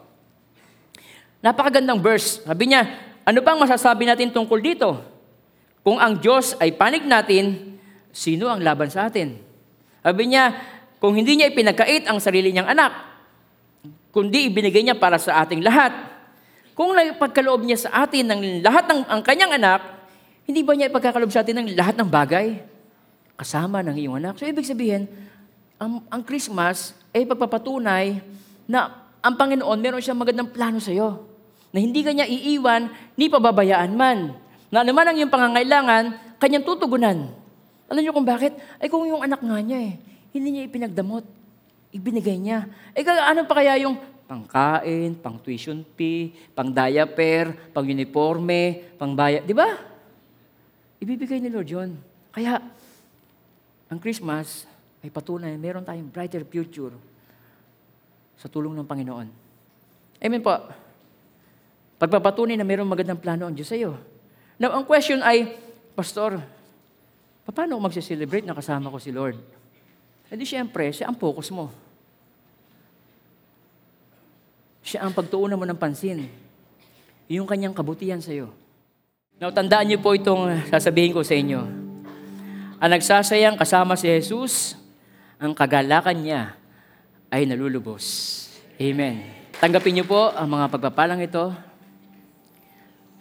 [1.41, 2.45] Napakagandang verse.
[2.45, 2.85] Sabi niya,
[3.24, 4.93] ano pang masasabi natin tungkol dito?
[5.81, 7.81] Kung ang Diyos ay panig natin,
[8.12, 9.48] sino ang laban sa atin?
[10.03, 10.55] Sabi niya,
[10.99, 12.93] kung hindi niya ipinagkait ang sarili niyang anak,
[14.11, 15.95] kundi ibinigay niya para sa ating lahat.
[16.75, 19.81] Kung nagpagkaloob niya sa atin ng lahat ng ang kanyang anak,
[20.47, 22.63] hindi ba niya ipagkakaloob sa atin ng lahat ng bagay?
[23.39, 24.39] Kasama ng iyong anak.
[24.39, 25.07] So ibig sabihin,
[25.79, 28.23] ang, ang Christmas ay pagpapatunay
[28.67, 31.27] na ang Panginoon meron siyang magandang plano sa iyo.
[31.71, 34.35] Na hindi kanya iiwan, ni pababayaan man.
[34.73, 36.05] Na naman ang iyong pangangailangan,
[36.41, 37.31] kanyang tutugunan.
[37.89, 38.53] Alam niyo kung bakit?
[38.76, 39.95] Ay kung yung anak nga niya eh,
[40.36, 41.24] hindi niya ipinagdamot.
[41.89, 42.68] Ibinigay niya.
[42.93, 43.97] Eh ano pa kaya yung
[44.28, 49.49] pangkain, pang tuition fee, pang diaper, pang uniforme, pang bayad.
[49.49, 49.72] Di ba?
[51.01, 51.91] Ibibigay ni Lord yun.
[52.28, 52.61] Kaya,
[53.89, 54.68] ang Christmas
[55.01, 56.93] ay patunay, meron tayong brighter future
[58.36, 59.28] sa tulong ng Panginoon.
[60.20, 60.53] Amen po.
[61.97, 63.97] Pagpapatunay na mayroong magandang plano ang Diyos sa iyo.
[64.61, 65.57] Now, ang question ay,
[65.97, 66.39] Pastor,
[67.53, 69.41] paano ako magse-celebrate na kasama ko si Lord?
[70.29, 71.73] E di siyempre, siya ang focus mo.
[74.85, 76.29] Siya ang pagtuunan mo ng pansin.
[77.29, 78.53] Yung kanyang kabutihan sa iyo.
[79.41, 81.61] Now, tandaan niyo po itong sasabihin ko sa inyo.
[82.79, 84.79] Ang nagsasayang kasama si Jesus,
[85.41, 86.43] ang kagalakan niya
[87.33, 88.05] ay nalulubos.
[88.79, 89.25] Amen.
[89.59, 91.51] Tanggapin niyo po ang mga pagpapalang ito.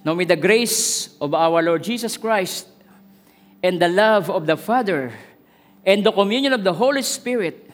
[0.06, 2.70] Now may the grace of our Lord Jesus Christ
[3.68, 5.12] and the love of the Father
[5.84, 7.68] and the communion of the Holy Spirit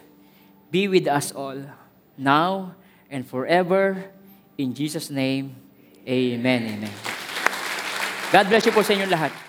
[0.73, 1.61] be with us all,
[2.17, 2.73] now
[3.13, 4.09] and forever.
[4.57, 5.53] In Jesus' name,
[6.09, 6.65] Amen.
[6.65, 6.91] Amen.
[8.33, 9.42] God bless you po sa inyong lahat.